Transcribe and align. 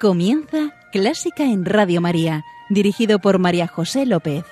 Comienza 0.00 0.76
Clásica 0.92 1.42
en 1.42 1.64
Radio 1.64 2.00
María, 2.00 2.44
dirigido 2.70 3.18
por 3.18 3.40
María 3.40 3.66
José 3.66 4.06
López. 4.06 4.44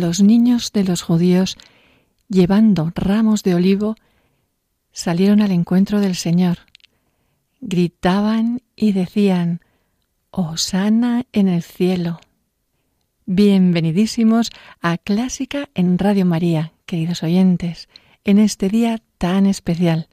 Los 0.00 0.22
niños 0.22 0.72
de 0.72 0.84
los 0.84 1.02
judíos, 1.02 1.56
llevando 2.28 2.90
ramos 2.94 3.42
de 3.42 3.54
olivo, 3.54 3.96
salieron 4.92 5.42
al 5.42 5.52
encuentro 5.52 6.00
del 6.00 6.16
Señor. 6.16 6.58
Gritaban 7.60 8.62
y 8.74 8.92
decían, 8.92 9.60
Osana 10.30 11.26
en 11.32 11.48
el 11.48 11.62
cielo. 11.62 12.20
Bienvenidísimos 13.26 14.50
a 14.80 14.96
Clásica 14.96 15.68
en 15.74 15.98
Radio 15.98 16.24
María, 16.24 16.72
queridos 16.86 17.22
oyentes, 17.22 17.88
en 18.24 18.38
este 18.38 18.68
día 18.68 19.02
tan 19.18 19.46
especial. 19.46 20.08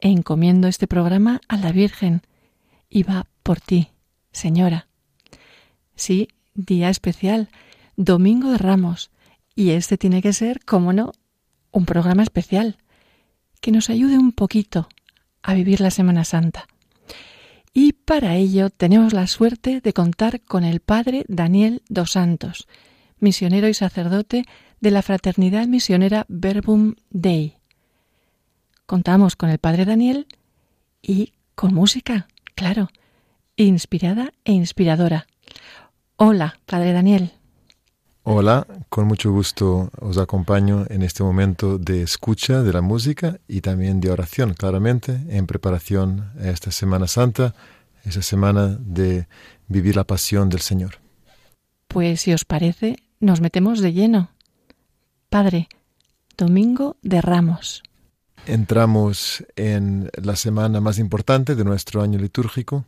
Encomiendo 0.00 0.68
este 0.68 0.86
programa 0.86 1.40
a 1.48 1.56
la 1.56 1.72
Virgen 1.72 2.22
y 2.88 3.02
va 3.02 3.26
por 3.42 3.60
ti, 3.60 3.88
Señora. 4.30 4.86
Sí, 5.94 6.28
día 6.54 6.88
especial, 6.88 7.48
Domingo 7.96 8.50
de 8.50 8.58
Ramos. 8.58 9.10
Y 9.54 9.70
este 9.70 9.96
tiene 9.96 10.22
que 10.22 10.32
ser, 10.32 10.64
como 10.64 10.92
no, 10.92 11.12
un 11.72 11.86
programa 11.86 12.22
especial 12.22 12.76
que 13.60 13.72
nos 13.72 13.90
ayude 13.90 14.18
un 14.18 14.32
poquito 14.32 14.88
a 15.42 15.54
vivir 15.54 15.80
la 15.80 15.90
Semana 15.90 16.24
Santa. 16.24 16.66
Y 17.72 17.92
para 17.92 18.36
ello 18.36 18.70
tenemos 18.70 19.12
la 19.12 19.26
suerte 19.26 19.80
de 19.80 19.92
contar 19.92 20.40
con 20.40 20.64
el 20.64 20.80
Padre 20.80 21.24
Daniel 21.28 21.82
dos 21.88 22.12
Santos, 22.12 22.68
misionero 23.18 23.68
y 23.68 23.74
sacerdote 23.74 24.44
de 24.80 24.90
la 24.90 25.02
Fraternidad 25.02 25.66
Misionera 25.66 26.24
Verbum 26.28 26.94
Dei. 27.10 27.56
Contamos 28.86 29.36
con 29.36 29.50
el 29.50 29.58
Padre 29.58 29.84
Daniel 29.84 30.26
y 31.02 31.32
con 31.54 31.74
música, 31.74 32.28
claro, 32.54 32.88
inspirada 33.56 34.32
e 34.44 34.52
inspiradora. 34.52 35.26
Hola, 36.16 36.58
Padre 36.66 36.92
Daniel. 36.92 37.32
Hola, 38.28 38.66
con 38.88 39.06
mucho 39.06 39.30
gusto 39.30 39.88
os 40.00 40.18
acompaño 40.18 40.84
en 40.88 41.04
este 41.04 41.22
momento 41.22 41.78
de 41.78 42.02
escucha 42.02 42.64
de 42.64 42.72
la 42.72 42.80
música 42.80 43.38
y 43.46 43.60
también 43.60 44.00
de 44.00 44.10
oración, 44.10 44.54
claramente, 44.54 45.20
en 45.28 45.46
preparación 45.46 46.32
a 46.40 46.48
esta 46.48 46.72
Semana 46.72 47.06
Santa, 47.06 47.54
esa 48.02 48.22
semana 48.22 48.78
de 48.80 49.28
vivir 49.68 49.94
la 49.94 50.02
pasión 50.02 50.48
del 50.48 50.60
Señor. 50.60 50.96
Pues 51.86 52.22
si 52.22 52.32
os 52.32 52.44
parece, 52.44 52.96
nos 53.20 53.40
metemos 53.40 53.80
de 53.80 53.92
lleno. 53.92 54.30
Padre, 55.30 55.68
Domingo 56.36 56.96
de 57.02 57.20
Ramos. 57.20 57.84
Entramos 58.44 59.46
en 59.54 60.10
la 60.20 60.34
semana 60.34 60.80
más 60.80 60.98
importante 60.98 61.54
de 61.54 61.62
nuestro 61.62 62.02
año 62.02 62.18
litúrgico, 62.18 62.86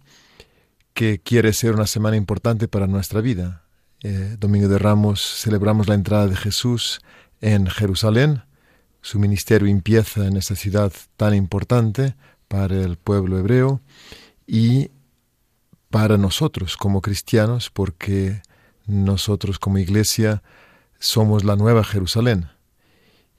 que 0.95 1.21
quiere 1.21 1.53
ser 1.53 1.77
una 1.77 1.87
semana 1.87 2.17
importante 2.17 2.67
para 2.67 2.89
nuestra 2.89 3.21
vida, 3.21 3.68
eh, 4.03 4.37
Domingo 4.39 4.69
de 4.69 4.79
Ramos 4.79 5.21
celebramos 5.21 5.89
la 5.89 5.95
entrada 5.95 6.29
de 6.29 6.37
Jesús 6.37 7.01
en 7.41 7.67
Jerusalén. 7.67 8.43
Su 9.01 9.19
ministerio 9.19 9.69
empieza 9.69 10.27
en 10.27 10.37
esta 10.37 10.55
ciudad 10.55 10.93
tan 11.17 11.35
importante 11.35 12.15
para 12.47 12.77
el 12.77 12.97
pueblo 12.97 13.39
hebreo 13.39 13.81
y 14.47 14.91
para 15.91 16.17
nosotros 16.17 16.77
como 16.77 17.01
cristianos, 17.01 17.71
porque 17.71 18.43
nosotros 18.87 19.59
como 19.59 19.79
iglesia 19.79 20.43
somos 20.99 21.45
la 21.45 21.57
nueva 21.57 21.83
Jerusalén. 21.83 22.49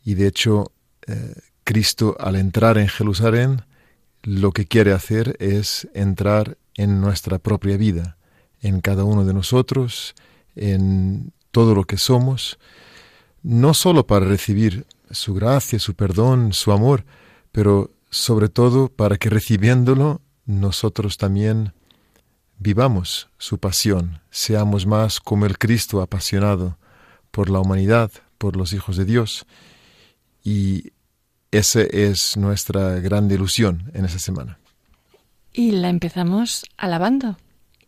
Y 0.03 0.15
de 0.15 0.27
hecho, 0.27 0.71
eh, 1.07 1.35
Cristo 1.63 2.17
al 2.19 2.35
entrar 2.35 2.77
en 2.77 2.87
Jerusalén, 2.87 3.61
lo 4.23 4.51
que 4.51 4.65
quiere 4.65 4.91
hacer 4.91 5.37
es 5.39 5.87
entrar 5.93 6.57
en 6.75 6.99
nuestra 6.99 7.39
propia 7.39 7.77
vida, 7.77 8.17
en 8.61 8.81
cada 8.81 9.03
uno 9.03 9.23
de 9.23 9.33
nosotros, 9.33 10.15
en 10.55 11.31
todo 11.51 11.75
lo 11.75 11.85
que 11.85 11.97
somos, 11.97 12.59
no 13.41 13.73
sólo 13.73 14.05
para 14.05 14.25
recibir 14.25 14.85
su 15.11 15.33
gracia, 15.33 15.79
su 15.79 15.95
perdón, 15.95 16.53
su 16.53 16.71
amor, 16.71 17.05
pero 17.51 17.91
sobre 18.09 18.49
todo 18.49 18.89
para 18.89 19.17
que 19.17 19.29
recibiéndolo 19.29 20.21
nosotros 20.45 21.17
también 21.17 21.73
vivamos 22.57 23.29
su 23.37 23.57
pasión, 23.57 24.19
seamos 24.29 24.85
más 24.85 25.19
como 25.19 25.45
el 25.45 25.57
Cristo 25.57 26.01
apasionado 26.01 26.77
por 27.31 27.49
la 27.49 27.59
humanidad, 27.59 28.11
por 28.37 28.55
los 28.55 28.73
hijos 28.73 28.97
de 28.97 29.05
Dios. 29.05 29.45
Y 30.43 30.91
esa 31.51 31.81
es 31.81 32.37
nuestra 32.37 32.99
gran 32.99 33.29
ilusión 33.31 33.91
en 33.93 34.05
esa 34.05 34.19
semana. 34.19 34.59
Y 35.53 35.71
la 35.71 35.89
empezamos 35.89 36.65
alabando 36.77 37.37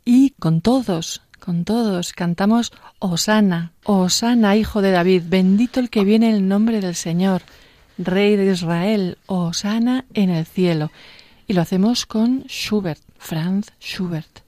y 0.03 0.31
con 0.31 0.61
todos, 0.61 1.22
con 1.44 1.66
todos 1.66 2.13
cantamos 2.13 2.72
Osana, 3.00 3.72
Osana, 3.84 4.56
hijo 4.56 4.81
de 4.81 4.91
David, 4.91 5.24
bendito 5.25 5.79
el 5.79 5.90
que 5.90 6.06
viene 6.06 6.29
en 6.29 6.35
el 6.35 6.47
nombre 6.47 6.79
del 6.79 6.96
Señor, 6.96 7.41
Rey 7.97 8.35
de 8.35 8.52
Israel, 8.52 9.18
Osana 9.25 10.06
en 10.13 10.29
el 10.29 10.46
cielo. 10.46 10.91
Y 11.47 11.53
lo 11.53 11.62
hacemos 11.62 12.06
con 12.06 12.46
Schubert, 12.47 13.02
Franz 13.18 13.72
Schubert. 13.81 14.41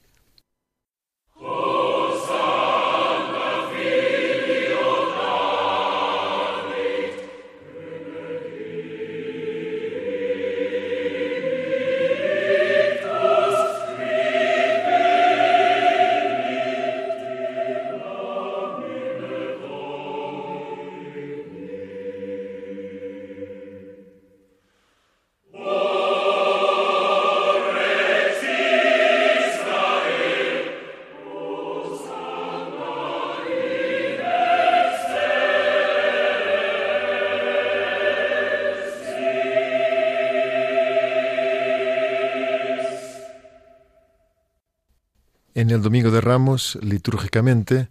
El 45.74 45.82
Domingo 45.82 46.10
de 46.10 46.20
Ramos, 46.20 46.78
litúrgicamente, 46.82 47.88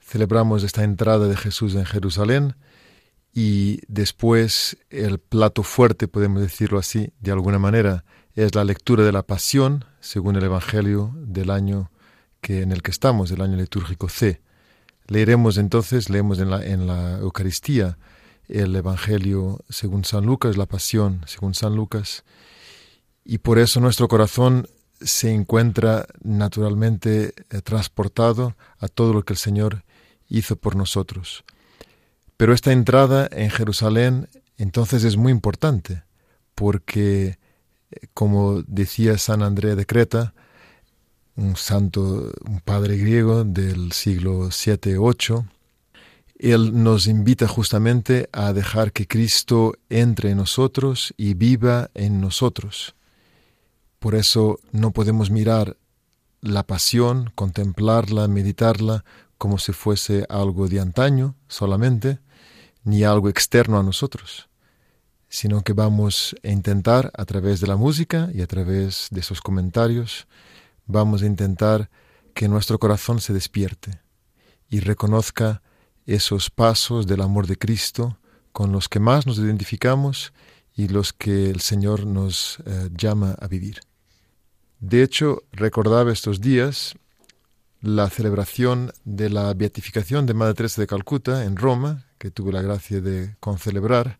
celebramos 0.00 0.64
esta 0.64 0.82
entrada 0.84 1.28
de 1.28 1.36
Jesús 1.36 1.74
en 1.74 1.84
Jerusalén 1.84 2.56
y 3.32 3.80
después 3.86 4.76
el 4.90 5.18
plato 5.18 5.62
fuerte, 5.62 6.08
podemos 6.08 6.42
decirlo 6.42 6.78
así, 6.78 7.12
de 7.20 7.30
alguna 7.30 7.58
manera, 7.58 8.04
es 8.34 8.54
la 8.54 8.64
lectura 8.64 9.04
de 9.04 9.12
la 9.12 9.22
Pasión, 9.22 9.84
según 10.00 10.36
el 10.36 10.44
Evangelio 10.44 11.12
del 11.14 11.50
año 11.50 11.90
que, 12.40 12.62
en 12.62 12.72
el 12.72 12.82
que 12.82 12.90
estamos, 12.90 13.30
el 13.30 13.42
año 13.42 13.56
litúrgico 13.56 14.08
C. 14.08 14.40
Leeremos 15.06 15.56
entonces, 15.56 16.10
leemos 16.10 16.40
en 16.40 16.50
la, 16.50 16.64
en 16.64 16.86
la 16.86 17.18
Eucaristía 17.18 17.98
el 18.48 18.74
Evangelio 18.74 19.60
según 19.68 20.04
San 20.04 20.26
Lucas, 20.26 20.56
la 20.56 20.66
Pasión 20.66 21.22
según 21.26 21.54
San 21.54 21.76
Lucas, 21.76 22.24
y 23.24 23.38
por 23.38 23.60
eso 23.60 23.78
nuestro 23.78 24.08
corazón 24.08 24.66
se 25.00 25.32
encuentra 25.32 26.06
naturalmente 26.22 27.34
eh, 27.50 27.62
transportado 27.62 28.56
a 28.78 28.88
todo 28.88 29.12
lo 29.12 29.24
que 29.24 29.32
el 29.32 29.38
Señor 29.38 29.84
hizo 30.28 30.56
por 30.56 30.76
nosotros. 30.76 31.44
Pero 32.36 32.54
esta 32.54 32.72
entrada 32.72 33.28
en 33.32 33.50
Jerusalén 33.50 34.28
Entonces 34.56 35.04
es 35.04 35.16
muy 35.16 35.32
importante, 35.32 36.02
porque, 36.54 37.38
eh, 37.90 38.06
como 38.12 38.62
decía 38.66 39.16
San 39.16 39.42
Andrea 39.42 39.74
de 39.74 39.86
Creta, 39.86 40.34
un 41.34 41.56
santo, 41.56 42.30
un 42.46 42.60
padre 42.60 42.98
griego 42.98 43.44
del 43.44 43.92
siglo 43.92 44.50
7-8, 44.50 45.46
él 46.38 46.82
nos 46.82 47.06
invita 47.06 47.48
justamente 47.48 48.28
a 48.32 48.52
dejar 48.52 48.92
que 48.92 49.06
Cristo 49.06 49.74
entre 49.88 50.30
en 50.30 50.36
nosotros 50.38 51.14
y 51.16 51.34
viva 51.34 51.90
en 51.94 52.20
nosotros. 52.20 52.94
Por 54.00 54.14
eso 54.14 54.58
no 54.72 54.92
podemos 54.92 55.30
mirar 55.30 55.76
la 56.40 56.66
pasión, 56.66 57.30
contemplarla, 57.34 58.28
meditarla 58.28 59.04
como 59.36 59.58
si 59.58 59.72
fuese 59.72 60.24
algo 60.30 60.68
de 60.68 60.80
antaño 60.80 61.36
solamente, 61.48 62.18
ni 62.82 63.04
algo 63.04 63.28
externo 63.28 63.78
a 63.78 63.82
nosotros, 63.82 64.48
sino 65.28 65.60
que 65.60 65.74
vamos 65.74 66.34
a 66.42 66.48
intentar 66.48 67.12
a 67.14 67.26
través 67.26 67.60
de 67.60 67.66
la 67.66 67.76
música 67.76 68.30
y 68.32 68.40
a 68.40 68.46
través 68.46 69.08
de 69.10 69.20
esos 69.20 69.42
comentarios, 69.42 70.26
vamos 70.86 71.22
a 71.22 71.26
intentar 71.26 71.90
que 72.32 72.48
nuestro 72.48 72.78
corazón 72.78 73.20
se 73.20 73.34
despierte 73.34 74.00
y 74.70 74.80
reconozca 74.80 75.60
esos 76.06 76.48
pasos 76.48 77.06
del 77.06 77.20
amor 77.20 77.46
de 77.46 77.58
Cristo 77.58 78.16
con 78.52 78.72
los 78.72 78.88
que 78.88 78.98
más 78.98 79.26
nos 79.26 79.36
identificamos 79.38 80.32
y 80.74 80.88
los 80.88 81.12
que 81.12 81.50
el 81.50 81.60
Señor 81.60 82.06
nos 82.06 82.60
eh, 82.64 82.88
llama 82.96 83.36
a 83.38 83.46
vivir. 83.46 83.80
De 84.80 85.02
hecho, 85.02 85.42
recordaba 85.52 86.10
estos 86.10 86.40
días 86.40 86.94
la 87.82 88.08
celebración 88.08 88.92
de 89.04 89.28
la 89.28 89.52
beatificación 89.52 90.26
de 90.26 90.34
Madre 90.34 90.54
Teresa 90.54 90.80
de 90.80 90.86
Calcuta 90.86 91.44
en 91.44 91.56
Roma, 91.56 92.06
que 92.18 92.30
tuve 92.30 92.52
la 92.52 92.62
gracia 92.62 93.00
de 93.00 93.36
concelebrar, 93.40 94.18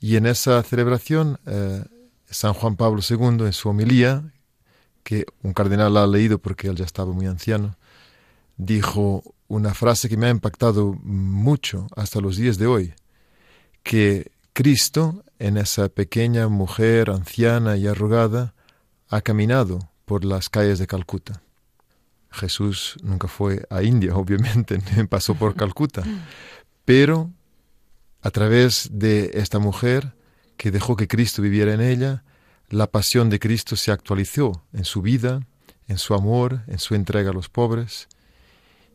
y 0.00 0.16
en 0.16 0.26
esa 0.26 0.62
celebración 0.62 1.38
eh, 1.46 1.84
San 2.28 2.52
Juan 2.52 2.76
Pablo 2.76 3.00
II, 3.08 3.46
en 3.46 3.52
su 3.52 3.68
homilía, 3.68 4.24
que 5.04 5.24
un 5.42 5.52
cardenal 5.52 5.96
ha 5.96 6.06
leído 6.06 6.38
porque 6.38 6.68
él 6.68 6.76
ya 6.76 6.84
estaba 6.84 7.12
muy 7.12 7.26
anciano, 7.26 7.76
dijo 8.56 9.22
una 9.48 9.74
frase 9.74 10.08
que 10.08 10.16
me 10.16 10.26
ha 10.26 10.30
impactado 10.30 10.98
mucho 11.02 11.86
hasta 11.96 12.20
los 12.20 12.36
días 12.36 12.58
de 12.58 12.66
hoy, 12.66 12.94
que 13.82 14.32
Cristo, 14.52 15.24
en 15.38 15.56
esa 15.56 15.88
pequeña 15.88 16.48
mujer 16.48 17.10
anciana 17.10 17.76
y 17.76 17.86
arrugada, 17.86 18.54
ha 19.10 19.20
caminado 19.20 19.90
por 20.06 20.24
las 20.24 20.48
calles 20.48 20.78
de 20.78 20.86
Calcuta. 20.86 21.42
Jesús 22.30 22.96
nunca 23.02 23.28
fue 23.28 23.66
a 23.68 23.82
India, 23.82 24.14
obviamente, 24.16 24.80
pasó 25.08 25.34
por 25.34 25.54
Calcuta, 25.54 26.02
pero 26.84 27.30
a 28.22 28.30
través 28.30 28.88
de 28.92 29.32
esta 29.34 29.58
mujer 29.58 30.14
que 30.56 30.70
dejó 30.70 30.96
que 30.96 31.08
Cristo 31.08 31.42
viviera 31.42 31.74
en 31.74 31.80
ella, 31.80 32.22
la 32.68 32.86
pasión 32.86 33.30
de 33.30 33.40
Cristo 33.40 33.76
se 33.76 33.90
actualizó 33.90 34.64
en 34.72 34.84
su 34.84 35.02
vida, 35.02 35.46
en 35.88 35.98
su 35.98 36.14
amor, 36.14 36.62
en 36.68 36.78
su 36.78 36.94
entrega 36.94 37.30
a 37.30 37.34
los 37.34 37.48
pobres, 37.48 38.08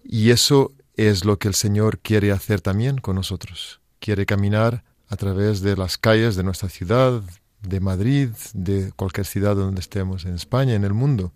y 0.04 0.30
eso 0.30 0.72
es 0.96 1.26
lo 1.26 1.38
que 1.40 1.50
el 1.50 1.56
Señor 1.56 2.00
quiere 2.00 2.32
hacer 2.32 2.62
también 2.62 3.00
con 3.00 3.16
nosotros. 3.16 3.82
Quiere 4.00 4.26
caminar 4.26 4.84
a 5.08 5.18
través 5.18 5.62
de 5.62 5.76
las 5.76 5.98
calles 5.98 6.36
de 6.36 6.44
nuestra 6.44 6.70
ciudad, 6.70 7.22
de 7.68 7.80
Madrid, 7.80 8.30
de 8.54 8.92
cualquier 8.96 9.26
ciudad 9.26 9.56
donde 9.56 9.82
estemos, 9.82 10.26
en 10.26 10.36
España, 10.36 10.74
en 10.74 10.84
el 10.84 10.94
mundo, 10.94 11.34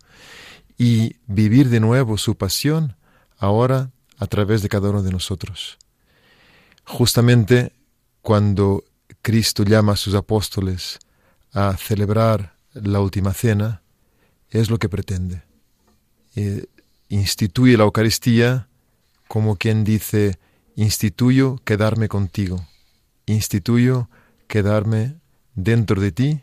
y 0.78 1.16
vivir 1.28 1.70
de 1.70 1.80
nuevo 1.80 2.18
su 2.18 2.36
pasión 2.36 2.96
ahora 3.38 3.92
a 4.18 4.28
través 4.28 4.62
de 4.62 4.70
cada 4.70 4.90
uno 4.90 5.02
de 5.02 5.12
nosotros. 5.12 5.78
Justamente 6.86 7.74
cuando 8.22 8.84
Cristo 9.22 9.64
llama 9.64 9.94
a 9.94 9.98
sus 9.98 10.16
apóstoles 10.16 11.00
a 11.54 11.76
celebrar 11.78 12.56
la 12.74 13.00
última 13.00 13.34
cena, 13.34 13.82
es 14.50 14.70
lo 14.70 14.78
que 14.78 14.90
pretende. 14.90 15.44
Eh, 16.36 16.66
instituye 17.10 17.78
la 17.78 17.84
Eucaristía 17.84 18.70
como 19.30 19.58
quien 19.58 19.84
dice, 19.84 20.40
instituyo 20.76 21.58
quedarme 21.64 22.10
contigo, 22.10 22.68
instituyo 23.28 24.10
quedarme 24.48 25.18
dentro 25.64 26.00
de 26.00 26.12
ti, 26.12 26.42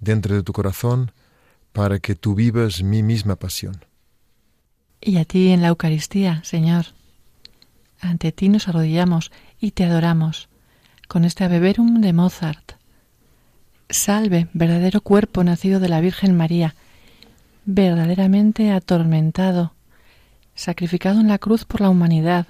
dentro 0.00 0.34
de 0.34 0.42
tu 0.42 0.52
corazón, 0.52 1.12
para 1.72 1.98
que 1.98 2.14
tú 2.14 2.34
vivas 2.34 2.82
mi 2.82 3.02
misma 3.02 3.36
pasión. 3.36 3.84
Y 5.00 5.18
a 5.18 5.24
ti 5.24 5.48
en 5.48 5.62
la 5.62 5.68
Eucaristía, 5.68 6.42
Señor. 6.42 6.86
Ante 8.00 8.32
ti 8.32 8.48
nos 8.48 8.68
arrodillamos 8.68 9.30
y 9.60 9.72
te 9.72 9.84
adoramos 9.84 10.48
con 11.08 11.24
este 11.24 11.44
Abeberum 11.44 12.00
de 12.00 12.12
Mozart. 12.12 12.72
Salve, 13.88 14.48
verdadero 14.52 15.00
cuerpo 15.00 15.44
nacido 15.44 15.78
de 15.78 15.88
la 15.88 16.00
Virgen 16.00 16.36
María, 16.36 16.74
verdaderamente 17.64 18.72
atormentado, 18.72 19.74
sacrificado 20.54 21.20
en 21.20 21.28
la 21.28 21.38
cruz 21.38 21.64
por 21.64 21.80
la 21.82 21.90
humanidad, 21.90 22.46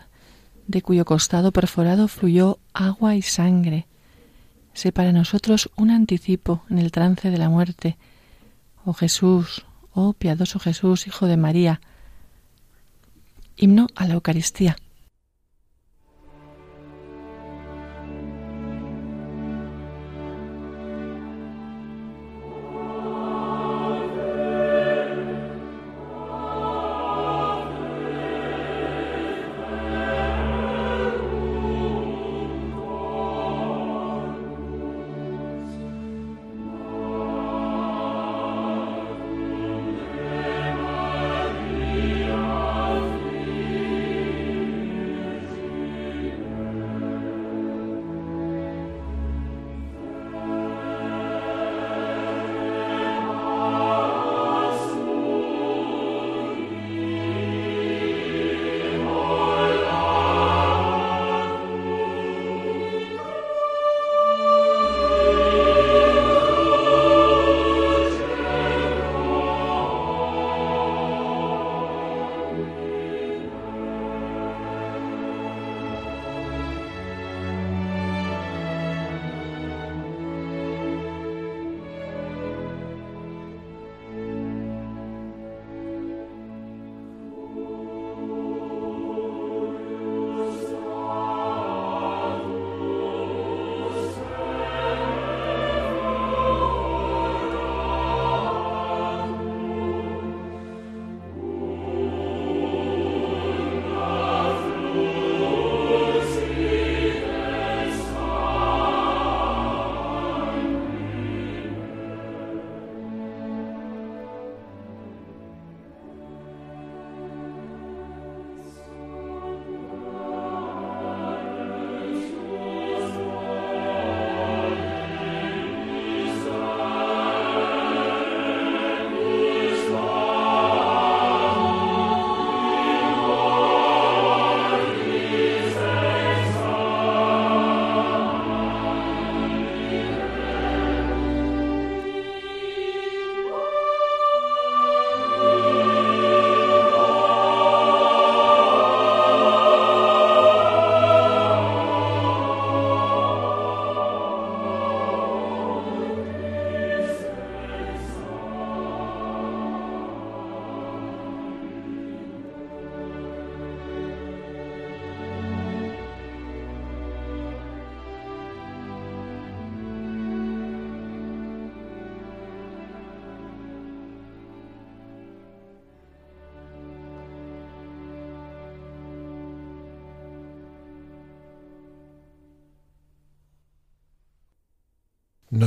de 0.67 0.83
cuyo 0.83 1.05
costado 1.05 1.53
perforado 1.53 2.09
fluyó 2.09 2.59
agua 2.73 3.15
y 3.15 3.23
sangre, 3.23 3.87
sé 4.77 4.93
para 4.93 5.13
nosotros 5.13 5.71
un 5.77 5.91
anticipo 5.91 6.63
en 6.71 6.79
el 6.79 6.93
trance 6.93 7.31
de 7.31 7.39
la 7.39 7.49
muerte. 7.49 7.97
Oh 8.85 8.93
Jesús, 8.93 9.65
oh 9.93 10.13
piadoso 10.13 10.59
Jesús, 10.59 11.07
Hijo 11.07 11.27
de 11.27 11.37
María. 11.37 11.81
Himno 13.57 13.89
a 13.95 14.07
la 14.07 14.15
Eucaristía. 14.15 14.77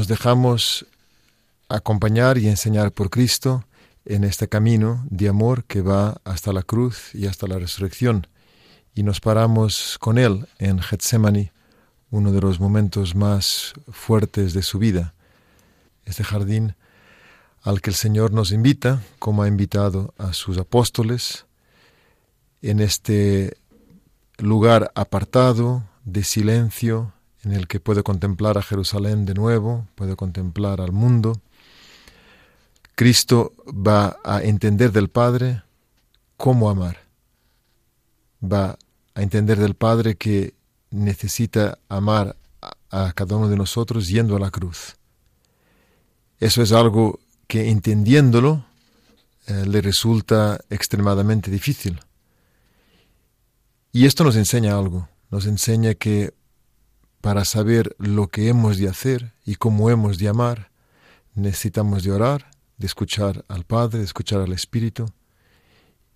Dejamos 0.10 0.88
acompañar 1.70 2.40
y 2.40 2.50
enseñar 2.50 2.92
por 2.92 3.12
Cristo 3.12 3.64
en 4.06 4.24
este 4.24 4.50
camino 4.50 5.06
de 5.08 5.30
amor 5.30 5.66
que 5.66 5.82
va 5.82 6.20
hasta 6.24 6.52
la 6.52 6.64
cruz 6.64 7.14
y 7.14 7.28
hasta 7.28 7.46
la 7.46 7.60
resurrección. 7.60 8.26
Y 8.96 9.04
nos 9.04 9.22
paramos 9.22 9.98
con 10.00 10.18
Él 10.18 10.48
en 10.58 10.80
Getsemaní, 10.80 11.52
uno 12.10 12.32
de 12.32 12.42
los 12.42 12.60
momentos 12.60 13.14
más 13.14 13.74
fuertes 13.92 14.54
de 14.54 14.64
su 14.64 14.80
vida. 14.80 15.14
Este 16.06 16.24
jardín 16.24 16.76
al 17.62 17.82
que 17.82 17.92
el 17.92 17.96
Señor 17.96 18.34
nos 18.34 18.52
invita, 18.52 19.04
como 19.20 19.44
ha 19.44 19.48
invitado 19.48 20.16
a 20.18 20.34
sus 20.34 20.58
apóstoles, 20.58 21.46
en 22.64 22.80
este 22.80 23.58
lugar 24.40 24.92
apartado, 24.96 25.84
de 26.04 26.24
silencio, 26.24 27.14
en 27.44 27.54
el 27.54 27.68
que 27.68 27.80
puede 27.80 28.04
contemplar 28.04 28.58
a 28.58 28.62
Jerusalén 28.62 29.26
de 29.26 29.34
nuevo, 29.34 29.88
puede 29.96 30.16
contemplar 30.16 30.82
al 30.82 30.92
mundo. 30.92 31.40
Cristo 32.96 33.54
va 33.68 34.18
a 34.24 34.42
entender 34.44 34.92
del 34.92 35.10
Padre 35.10 35.64
cómo 36.36 36.70
amar. 36.70 36.98
Va 38.44 38.78
a 39.16 39.22
entender 39.22 39.58
del 39.58 39.76
Padre 39.76 40.16
que 40.16 40.54
necesita 40.92 41.80
amar 41.88 42.36
a 42.90 43.14
cada 43.14 43.36
uno 43.36 43.48
de 43.48 43.56
nosotros 43.56 44.08
yendo 44.08 44.36
a 44.36 44.40
la 44.40 44.52
cruz. 44.52 44.96
Eso 46.40 46.62
es 46.62 46.72
algo 46.72 47.20
que 47.48 47.70
entendiéndolo 47.70 48.66
eh, 49.48 49.66
le 49.66 49.82
resulta 49.82 50.60
extremadamente 50.70 51.50
difícil. 51.52 52.00
Y 53.92 54.06
esto 54.06 54.24
nos 54.24 54.36
enseña 54.36 54.78
algo, 54.78 55.10
nos 55.32 55.46
enseña 55.46 55.96
que 55.96 56.34
para 57.22 57.46
saber 57.46 57.96
lo 57.98 58.28
que 58.28 58.48
hemos 58.48 58.78
de 58.78 58.88
hacer 58.90 59.34
y 59.46 59.56
cómo 59.56 59.90
hemos 59.90 60.18
de 60.18 60.30
amar, 60.30 60.72
necesitamos 61.36 62.04
de 62.04 62.12
orar, 62.12 62.50
de 62.78 62.88
escuchar 62.88 63.46
al 63.48 63.66
Padre, 63.66 64.00
de 64.00 64.06
escuchar 64.06 64.42
al 64.42 64.54
Espíritu, 64.54 65.06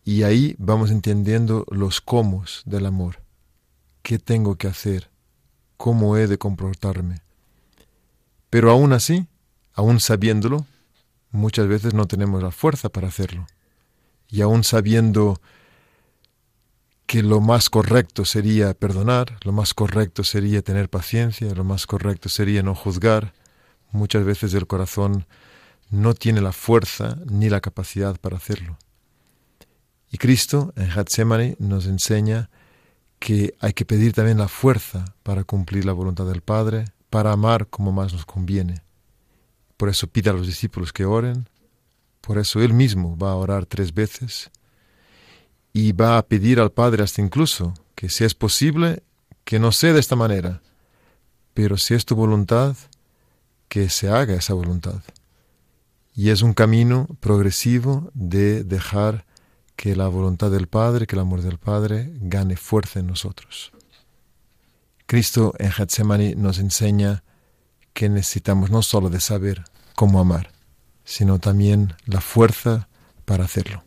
y 0.06 0.24
ahí 0.24 0.56
vamos 0.58 0.92
entendiendo 0.92 1.66
los 1.70 2.02
cómo 2.02 2.64
del 2.66 2.86
amor. 2.86 3.22
¿Qué 4.02 4.20
tengo 4.20 4.56
que 4.56 4.68
hacer? 4.68 5.10
¿Cómo 5.78 6.18
he 6.18 6.28
de 6.28 6.38
comportarme? 6.38 7.22
Pero 8.50 8.70
aún 8.70 8.92
así, 8.92 9.28
aún 9.74 10.00
sabiéndolo, 10.00 10.66
muchas 11.32 11.68
veces 11.68 11.94
no 11.94 12.06
tenemos 12.06 12.44
la 12.44 12.52
fuerza 12.52 12.90
para 12.90 13.08
hacerlo. 13.08 13.48
Y 14.30 14.42
aún 14.42 14.64
sabiendo 14.64 15.40
que 17.14 17.22
lo 17.22 17.42
más 17.42 17.70
correcto 17.70 18.26
sería 18.26 18.74
perdonar, 18.74 19.38
lo 19.44 19.52
más 19.52 19.76
correcto 19.76 20.24
sería 20.24 20.64
tener 20.64 20.90
paciencia, 20.90 21.54
lo 21.54 21.64
más 21.64 21.86
correcto 21.86 22.28
sería 22.28 22.64
no 22.64 22.74
juzgar. 22.74 23.36
Muchas 23.92 24.26
veces 24.26 24.52
el 24.56 24.66
corazón 24.66 25.28
no 25.92 26.16
tiene 26.16 26.42
la 26.42 26.54
fuerza 26.54 27.20
ni 27.30 27.50
la 27.50 27.62
capacidad 27.62 28.20
para 28.20 28.38
hacerlo. 28.38 28.80
Y 30.12 30.18
Cristo 30.18 30.74
en 30.76 30.90
Getsemaní 30.90 31.56
nos 31.60 31.86
enseña 31.86 32.50
que 33.20 33.54
hay 33.60 33.74
que 33.74 33.86
pedir 33.86 34.14
también 34.14 34.40
la 34.40 34.48
fuerza 34.48 35.14
para 35.22 35.44
cumplir 35.44 35.86
la 35.86 35.94
voluntad 35.94 36.26
del 36.26 36.42
Padre, 36.42 36.86
para 37.12 37.32
amar 37.32 37.68
como 37.68 37.92
más 37.92 38.12
nos 38.12 38.26
conviene. 38.26 38.82
Por 39.78 39.88
eso 39.88 40.08
pide 40.08 40.32
a 40.32 40.34
los 40.34 40.48
discípulos 40.48 40.92
que 40.92 41.06
oren, 41.06 41.48
por 42.22 42.40
eso 42.40 42.60
Él 42.60 42.74
mismo 42.74 43.16
va 43.16 43.34
a 43.34 43.36
orar 43.36 43.68
tres 43.68 43.94
veces 43.94 44.50
y 45.74 45.92
va 45.92 46.18
a 46.18 46.28
pedir 46.28 46.60
al 46.60 46.72
Padre 46.72 47.04
hasta 47.04 47.22
incluso 47.22 47.74
que 47.96 48.10
si 48.10 48.24
es 48.24 48.36
posible, 48.36 49.04
que 49.44 49.60
no 49.60 49.72
sea 49.72 49.94
de 49.94 50.00
esta 50.00 50.16
manera, 50.16 50.62
pero 51.54 51.78
si 51.78 51.96
es 51.96 52.06
tu 52.06 52.16
voluntad, 52.16 52.76
que 53.68 53.90
se 53.90 54.10
haga 54.10 54.36
esa 54.36 54.54
voluntad. 54.54 55.02
Y 56.16 56.30
es 56.30 56.44
un 56.44 56.54
camino 56.54 57.08
progresivo 57.20 58.12
de 58.14 58.64
dejar 58.64 59.26
que 59.76 59.96
la 59.96 60.08
voluntad 60.08 60.52
del 60.52 60.68
Padre, 60.68 61.08
que 61.08 61.16
el 61.16 61.22
amor 61.22 61.42
del 61.42 61.58
Padre 61.58 62.12
gane 62.22 62.56
fuerza 62.56 63.00
en 63.00 63.08
nosotros. 63.08 63.72
Cristo 65.08 65.54
en 65.58 65.72
Getsemaní 65.72 66.36
nos 66.36 66.60
enseña 66.60 67.24
que 67.94 68.10
necesitamos 68.10 68.70
no 68.70 68.84
solo 68.84 69.10
de 69.10 69.20
saber 69.20 69.64
cómo 69.96 70.20
amar, 70.20 70.52
sino 71.04 71.40
también 71.40 71.96
la 72.06 72.22
fuerza 72.22 72.88
para 73.26 73.46
hacerlo. 73.46 73.84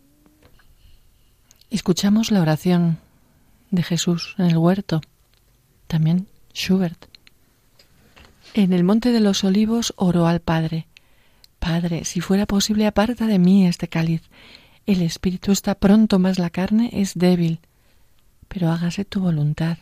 Escuchamos 1.76 2.30
la 2.30 2.40
oración 2.40 2.96
de 3.70 3.82
Jesús 3.82 4.34
en 4.38 4.46
el 4.46 4.56
huerto, 4.56 5.02
también 5.88 6.26
Schubert. 6.54 7.04
En 8.54 8.72
el 8.72 8.82
monte 8.82 9.12
de 9.12 9.20
los 9.20 9.44
olivos 9.44 9.92
oró 9.98 10.26
al 10.26 10.40
Padre. 10.40 10.86
Padre, 11.58 12.06
si 12.06 12.22
fuera 12.22 12.46
posible, 12.46 12.86
aparta 12.86 13.26
de 13.26 13.38
mí 13.38 13.66
este 13.66 13.88
cáliz. 13.88 14.22
El 14.86 15.02
espíritu 15.02 15.52
está 15.52 15.74
pronto, 15.74 16.18
mas 16.18 16.38
la 16.38 16.48
carne 16.48 16.88
es 16.94 17.12
débil. 17.14 17.60
Pero 18.48 18.70
hágase 18.70 19.04
tu 19.04 19.20
voluntad. 19.20 19.76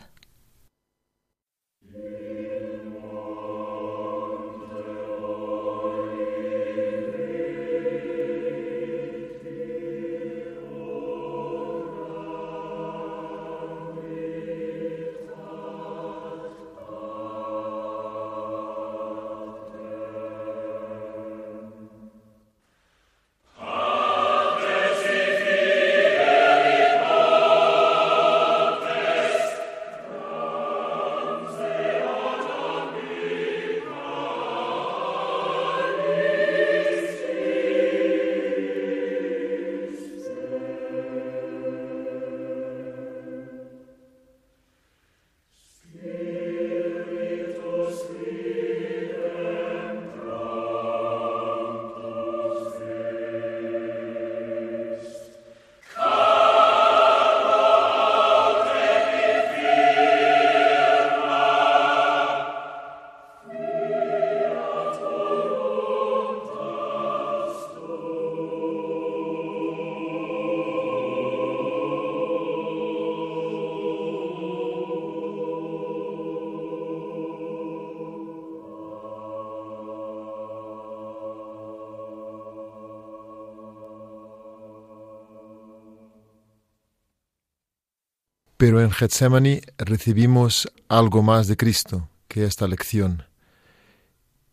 Pero 88.57 88.81
en 88.81 88.91
Getsemaní 88.91 89.61
recibimos 89.77 90.71
algo 90.87 91.21
más 91.21 91.47
de 91.47 91.57
Cristo 91.57 92.09
que 92.27 92.45
esta 92.45 92.67
lección. 92.67 93.23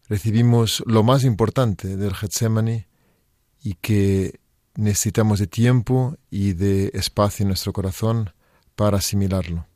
Recibimos 0.08 0.82
lo 0.86 1.02
más 1.04 1.24
importante 1.24 1.96
del 1.96 2.14
Getsemaní 2.14 2.86
y 3.62 3.74
que 3.74 4.40
necesitamos 4.74 5.38
de 5.38 5.46
tiempo 5.46 6.16
y 6.30 6.54
de 6.54 6.90
espacio 6.94 7.44
en 7.44 7.48
nuestro 7.48 7.72
corazón 7.72 8.32
para 8.74 8.98
asimilarlo. 8.98 9.66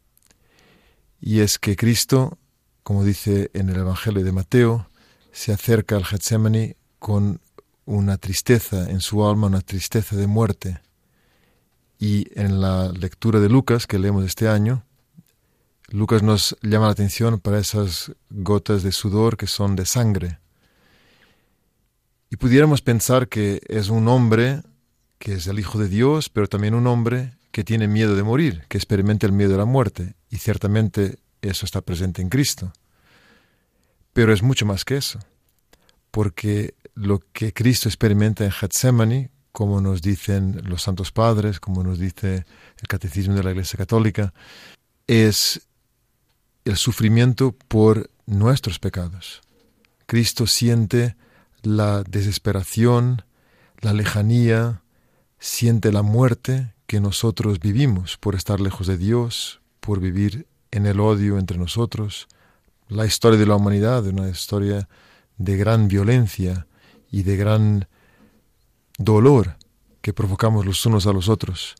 Y 1.21 1.41
es 1.41 1.59
que 1.59 1.77
Cristo, 1.77 2.39
como 2.83 3.05
dice 3.05 3.51
en 3.55 3.69
el 3.69 3.77
Evangelio 3.77 4.25
de 4.25 4.33
Mateo, 4.33 4.89
se 5.31 5.53
acerca 5.53 5.97
al 5.97 6.05
Getsemaní 6.05 6.75
con 6.99 7.41
una 7.85 8.17
tristeza 8.17 8.91
en 8.91 9.01
su 9.01 9.25
alma, 9.25 9.47
una 9.47 9.61
tristeza 9.61 10.17
de 10.17 10.27
muerte, 10.27 10.81
y 11.99 12.27
en 12.39 12.61
la 12.61 12.93
lectura 12.93 13.41
de 13.41 13.49
Lucas 13.49 13.87
que 13.87 13.99
leemos 13.99 14.25
este 14.25 14.49
año, 14.49 14.85
Lucas 15.89 16.23
nos 16.23 16.57
llama 16.63 16.87
la 16.87 16.93
atención 16.93 17.39
para 17.41 17.59
esas 17.59 18.13
gotas 18.31 18.83
de 18.83 18.93
sudor 18.93 19.37
que 19.37 19.47
son 19.47 19.77
de 19.77 19.87
sangre. 19.87 20.39
Y 22.29 22.37
pudiéramos 22.37 22.83
pensar 22.83 23.29
que 23.29 23.61
es 23.69 23.89
un 23.89 24.09
hombre 24.09 24.63
que 25.19 25.35
es 25.35 25.47
el 25.47 25.59
Hijo 25.59 25.79
de 25.79 25.89
Dios, 25.89 26.29
pero 26.29 26.49
también 26.49 26.75
un 26.75 26.87
hombre 26.87 27.35
que 27.53 27.65
tiene 27.65 27.89
miedo 27.89 28.17
de 28.17 28.23
morir, 28.23 28.65
que 28.69 28.77
experimenta 28.77 29.27
el 29.27 29.33
miedo 29.33 29.53
de 29.53 29.59
la 29.59 29.65
muerte. 29.65 30.15
Y 30.29 30.37
ciertamente 30.37 31.19
eso 31.41 31.65
está 31.65 31.81
presente 31.81 32.21
en 32.21 32.29
Cristo. 32.29 32.73
Pero 34.13 34.33
es 34.33 34.43
mucho 34.43 34.67
más 34.67 34.85
que 34.85 34.97
eso. 34.97 35.21
porque 36.17 36.75
lo 36.95 37.21
que 37.35 37.53
Cristo 37.53 37.91
experimenta 37.91 38.43
en 38.47 38.51
Getsemaní, 38.51 39.29
como 39.57 39.81
nos 39.81 40.03
dicen 40.03 40.61
los 40.65 40.83
santos 40.83 41.13
padres, 41.13 41.61
como 41.61 41.83
nos 41.83 41.99
dice 41.99 42.45
el 42.79 42.89
catecismo 42.89 43.35
de 43.35 43.43
la 43.43 43.53
Iglesia 43.53 43.79
Católica, 43.79 44.35
es 45.07 45.67
el 46.67 46.77
sufrimiento 46.77 47.53
por 47.67 48.11
nuestros 48.27 48.79
pecados. 48.79 49.41
Cristo 50.05 50.47
siente 50.47 51.17
la 51.63 52.03
desesperación, 52.03 53.23
la 53.81 53.95
lejanía, 53.95 54.83
siente 55.39 55.91
la 55.91 56.03
muerte 56.03 56.75
que 56.87 57.01
nosotros 57.01 57.59
vivimos 57.59 58.19
por 58.19 58.35
estar 58.35 58.61
lejos 58.61 58.87
de 58.87 58.99
Dios, 58.99 59.63
por 59.81 60.01
vivir 60.01 60.47
en 60.71 60.85
el 60.85 61.01
odio 61.01 61.39
entre 61.39 61.57
nosotros. 61.57 62.29
La 62.89 63.07
historia 63.07 63.39
de 63.39 63.47
la 63.47 63.57
humanidad 63.57 64.07
es 64.07 64.13
una 64.13 64.29
historia 64.29 64.87
de 65.39 65.57
gran 65.57 65.89
violencia 65.89 66.67
y 67.11 67.23
de 67.23 67.39
gran 67.39 67.89
dolor 68.99 69.57
que 70.01 70.13
provocamos 70.13 70.65
los 70.65 70.85
unos 70.87 71.07
a 71.07 71.13
los 71.13 71.29
otros. 71.29 71.75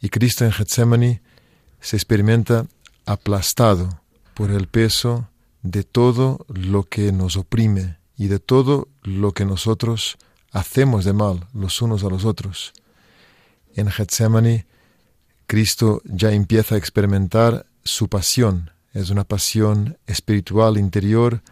Y 0.00 0.08
Cristo 0.08 0.44
en 0.44 0.52
Getsemaní 0.52 1.20
se 1.80 1.96
experimenta 1.96 2.66
aplastado 3.06 4.00
por 4.34 4.50
el 4.50 4.68
peso 4.68 5.28
de 5.62 5.82
todo 5.82 6.46
lo 6.48 6.84
que 6.84 7.12
nos 7.12 7.36
oprime 7.36 7.98
y 8.16 8.28
de 8.28 8.38
todo 8.38 8.88
lo 9.02 9.32
que 9.32 9.44
nosotros 9.44 10.16
hacemos 10.52 11.04
de 11.04 11.12
mal 11.12 11.46
los 11.52 11.82
unos 11.82 12.04
a 12.04 12.08
los 12.08 12.24
otros. 12.24 12.72
En 13.74 13.90
Getsemaní, 13.90 14.64
Cristo 15.46 16.00
ya 16.04 16.32
empieza 16.32 16.74
a 16.74 16.78
experimentar 16.78 17.66
su 17.84 18.08
pasión. 18.08 18.70
Es 18.92 19.10
una 19.10 19.24
pasión 19.24 19.98
espiritual 20.06 20.76
interior 20.76 21.42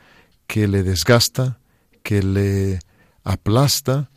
que 0.47 0.69
le 0.69 0.83
desgasta, 0.83 1.59
que 2.03 2.23
le 2.23 2.81
aplasta, 3.25 4.11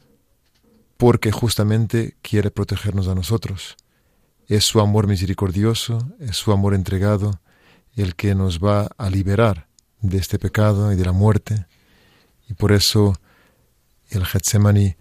porque 1.02 1.32
justamente 1.32 2.16
quiere 2.22 2.52
protegernos 2.52 3.08
a 3.08 3.16
nosotros. 3.16 3.76
Es 4.48 4.66
su 4.66 4.80
amor 4.80 5.08
misericordioso, 5.08 6.08
es 6.20 6.38
su 6.38 6.52
amor 6.52 6.76
entregado, 6.76 7.40
el 7.96 8.14
que 8.16 8.36
nos 8.36 8.60
va 8.60 8.88
a 9.00 9.10
liberar 9.10 9.66
de 10.02 10.20
este 10.20 10.38
pecado 10.38 10.94
y 10.94 10.96
de 10.96 11.04
la 11.04 11.12
muerte. 11.12 11.66
Y 12.48 12.54
por 12.54 12.72
eso 12.72 13.16
el 14.12 14.28
Getsemani 14.28 14.96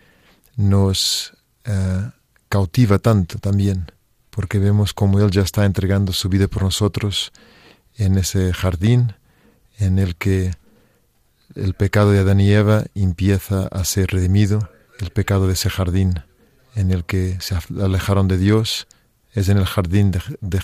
nos 0.57 1.35
eh, 1.65 2.11
cautiva 2.49 2.99
tanto 2.99 3.39
también, 3.39 3.93
porque 4.31 4.59
vemos 4.59 4.95
como 4.95 5.21
Él 5.21 5.31
ya 5.31 5.43
está 5.43 5.67
entregando 5.67 6.15
su 6.15 6.31
vida 6.31 6.49
por 6.49 6.63
nosotros 6.63 7.31
en 7.99 8.17
ese 8.17 8.55
jardín 8.55 9.13
en 9.79 9.99
el 9.99 10.17
que 10.17 10.53
el 11.55 11.75
pecado 11.75 12.13
de 12.13 12.21
Adán 12.21 12.41
y 12.41 12.51
Eva 12.53 12.87
empieza 12.95 13.67
a 13.67 13.85
ser 13.85 14.07
redimido, 14.13 14.71
el 15.01 15.11
pecado 15.11 15.47
de 15.47 15.55
ese 15.55 15.71
jardín 15.71 16.23
en 16.75 16.91
el 16.91 17.05
que 17.05 17.39
se 17.41 17.57
alejaron 17.81 18.29
de 18.29 18.39
Dios, 18.39 18.87
es 19.33 19.49
en 19.49 19.59
el 19.59 19.67
jardín 19.67 20.11
de, 20.11 20.21
de 20.41 20.61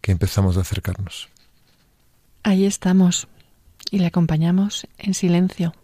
que 0.00 0.12
empezamos 0.12 0.56
a 0.56 0.60
acercarnos. 0.60 1.28
Ahí 2.42 2.66
estamos 2.66 3.26
y 3.90 3.98
le 3.98 4.06
acompañamos 4.06 4.86
en 4.98 5.14
silencio. 5.14 5.74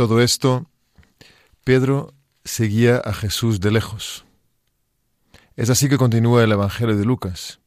Todo 0.00 0.22
esto, 0.22 0.64
Pedro 1.62 2.14
seguía 2.42 2.96
a 2.96 3.12
Jesús 3.12 3.60
de 3.60 3.70
lejos. 3.70 4.24
Es 5.56 5.68
así 5.68 5.90
que 5.90 5.98
continúa 5.98 6.42
el 6.42 6.52
Evangelio 6.52 6.96
de 6.96 7.04
Lucas, 7.04 7.60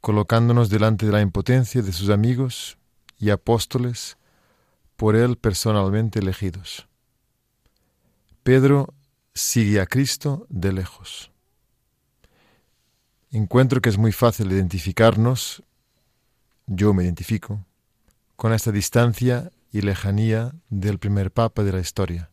colocándonos 0.00 0.70
delante 0.70 1.06
de 1.06 1.12
la 1.12 1.20
impotencia 1.20 1.82
de 1.82 1.92
sus 1.92 2.10
amigos 2.10 2.78
y 3.16 3.30
apóstoles 3.30 4.16
por 4.96 5.14
él 5.14 5.36
personalmente 5.36 6.18
elegidos. 6.18 6.88
Pedro 8.42 8.92
sigue 9.32 9.80
a 9.80 9.86
Cristo 9.86 10.48
de 10.48 10.72
lejos. 10.72 11.30
Encuentro 13.30 13.80
que 13.80 13.90
es 13.90 13.98
muy 13.98 14.10
fácil 14.10 14.50
identificarnos, 14.50 15.62
yo 16.66 16.92
me 16.92 17.04
identifico, 17.04 17.64
con 18.34 18.52
esta 18.52 18.72
distancia 18.72 19.52
y 19.70 19.82
lejanía 19.82 20.54
del 20.68 20.98
primer 20.98 21.30
papa 21.30 21.62
de 21.62 21.72
la 21.72 21.80
historia. 21.80 22.30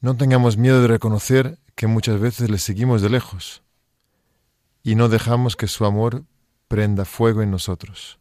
No 0.00 0.16
tengamos 0.16 0.56
miedo 0.56 0.80
de 0.80 0.88
reconocer 0.88 1.58
que 1.74 1.86
muchas 1.86 2.20
veces 2.20 2.50
le 2.50 2.58
seguimos 2.58 3.02
de 3.02 3.10
lejos 3.10 3.62
y 4.82 4.94
no 4.94 5.08
dejamos 5.08 5.56
que 5.56 5.66
su 5.66 5.84
amor 5.84 6.24
prenda 6.68 7.04
fuego 7.04 7.42
en 7.42 7.50
nosotros. 7.50 8.18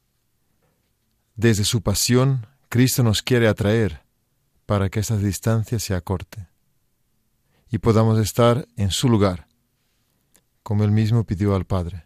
Desde 1.35 1.63
su 1.63 1.81
pasión, 1.81 2.47
Cristo 2.67 3.03
nos 3.03 3.21
quiere 3.21 3.47
atraer 3.47 4.03
para 4.65 4.89
que 4.89 4.99
esa 4.99 5.17
distancia 5.17 5.79
se 5.79 5.95
acorte 5.95 6.49
y 7.71 7.77
podamos 7.77 8.19
estar 8.19 8.67
en 8.75 8.91
su 8.91 9.09
lugar, 9.09 9.47
como 10.63 10.83
él 10.83 10.91
mismo 10.91 11.23
pidió 11.23 11.55
al 11.55 11.65
Padre. 11.65 12.05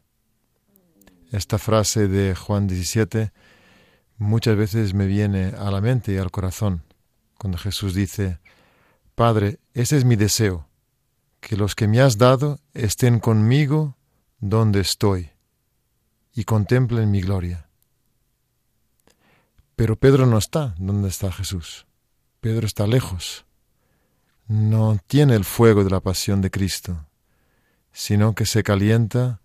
Esta 1.31 1.57
frase 1.57 2.07
de 2.07 2.35
Juan 2.35 2.67
17 2.67 3.31
muchas 4.17 4.55
veces 4.55 4.93
me 4.93 5.05
viene 5.05 5.53
a 5.57 5.71
la 5.71 5.81
mente 5.81 6.13
y 6.13 6.17
al 6.17 6.31
corazón 6.31 6.83
cuando 7.37 7.57
Jesús 7.57 7.93
dice, 7.93 8.39
Padre, 9.15 9.59
ese 9.73 9.97
es 9.97 10.05
mi 10.05 10.15
deseo, 10.15 10.67
que 11.41 11.57
los 11.57 11.75
que 11.75 11.87
me 11.87 11.99
has 11.99 12.17
dado 12.17 12.59
estén 12.73 13.19
conmigo 13.19 13.97
donde 14.39 14.79
estoy 14.79 15.31
y 16.33 16.45
contemplen 16.45 17.11
mi 17.11 17.21
gloria. 17.21 17.67
Pero 19.75 19.95
Pedro 19.95 20.25
no 20.25 20.37
está 20.37 20.73
donde 20.77 21.09
está 21.09 21.31
Jesús. 21.31 21.85
Pedro 22.39 22.65
está 22.65 22.87
lejos. 22.87 23.45
No 24.47 24.97
tiene 25.07 25.35
el 25.35 25.45
fuego 25.45 25.83
de 25.83 25.89
la 25.89 25.99
pasión 25.99 26.41
de 26.41 26.51
Cristo, 26.51 27.05
sino 27.91 28.35
que 28.35 28.45
se 28.45 28.63
calienta 28.63 29.41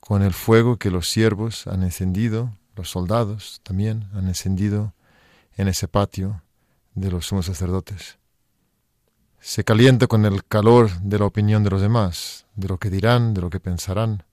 con 0.00 0.22
el 0.22 0.32
fuego 0.32 0.78
que 0.78 0.90
los 0.90 1.08
siervos 1.08 1.66
han 1.66 1.82
encendido 1.82 2.52
los 2.76 2.90
soldados 2.90 3.60
también 3.62 4.08
han 4.14 4.28
encendido 4.28 4.94
en 5.56 5.68
ese 5.68 5.88
patio 5.88 6.42
de 6.94 7.10
los 7.10 7.26
sumos 7.26 7.46
sacerdotes. 7.46 8.18
Se 9.40 9.64
calienta 9.64 10.06
con 10.06 10.24
el 10.24 10.44
calor 10.44 10.90
de 11.00 11.18
la 11.18 11.24
opinión 11.24 11.64
de 11.64 11.70
los 11.70 11.80
demás, 11.80 12.46
de 12.54 12.68
lo 12.68 12.78
que 12.78 12.90
dirán, 12.90 13.34
de 13.34 13.40
lo 13.40 13.50
que 13.50 13.60
pensarán. 13.60 14.24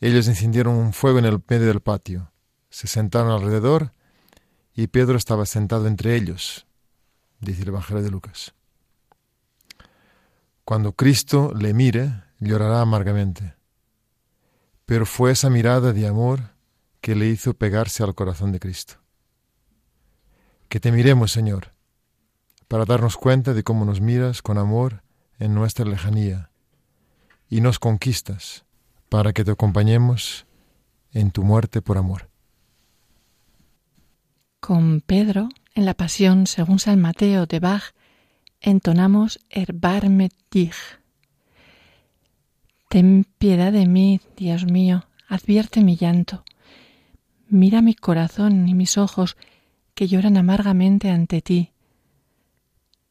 Ellos 0.00 0.28
encendieron 0.28 0.74
un 0.74 0.92
fuego 0.92 1.18
en 1.18 1.24
el 1.24 1.42
medio 1.48 1.66
del 1.66 1.80
patio, 1.80 2.32
se 2.70 2.86
sentaron 2.86 3.30
alrededor 3.30 3.92
y 4.74 4.88
Pedro 4.88 5.16
estaba 5.16 5.46
sentado 5.46 5.86
entre 5.86 6.16
ellos, 6.16 6.66
dice 7.40 7.62
el 7.62 7.68
Evangelio 7.68 8.02
de 8.02 8.10
Lucas. 8.10 8.54
Cuando 10.64 10.92
Cristo 10.92 11.52
le 11.54 11.74
mire, 11.74 12.22
llorará 12.40 12.80
amargamente. 12.80 13.54
Pero 14.86 15.06
fue 15.06 15.32
esa 15.32 15.50
mirada 15.50 15.92
de 15.92 16.06
amor 16.06 16.53
que 17.04 17.14
le 17.14 17.26
hizo 17.26 17.52
pegarse 17.52 18.02
al 18.02 18.14
corazón 18.14 18.50
de 18.50 18.58
Cristo. 18.58 18.94
Que 20.70 20.80
te 20.80 20.90
miremos, 20.90 21.32
Señor, 21.32 21.74
para 22.66 22.86
darnos 22.86 23.18
cuenta 23.18 23.52
de 23.52 23.62
cómo 23.62 23.84
nos 23.84 24.00
miras 24.00 24.40
con 24.40 24.56
amor 24.56 25.02
en 25.38 25.54
nuestra 25.54 25.84
lejanía 25.84 26.50
y 27.46 27.60
nos 27.60 27.78
conquistas 27.78 28.64
para 29.10 29.34
que 29.34 29.44
te 29.44 29.50
acompañemos 29.50 30.46
en 31.12 31.30
tu 31.30 31.42
muerte 31.42 31.82
por 31.82 31.98
amor. 31.98 32.30
Con 34.60 35.02
Pedro, 35.02 35.50
en 35.74 35.84
la 35.84 35.92
Pasión 35.92 36.46
según 36.46 36.78
San 36.78 37.02
Mateo 37.02 37.44
de 37.44 37.60
Bach, 37.60 37.92
entonamos 38.62 39.40
Erbarme 39.50 40.30
dich. 40.50 40.78
Ten 42.88 43.26
piedad 43.36 43.72
de 43.72 43.86
mí, 43.86 44.22
Dios 44.38 44.64
mío, 44.64 45.04
advierte 45.28 45.82
mi 45.82 45.96
llanto. 45.96 46.44
Mira 47.54 47.82
mi 47.82 47.94
corazón 47.94 48.68
y 48.68 48.74
mis 48.74 48.98
ojos 48.98 49.36
que 49.94 50.08
lloran 50.08 50.36
amargamente 50.36 51.10
ante 51.10 51.40
ti. 51.40 51.70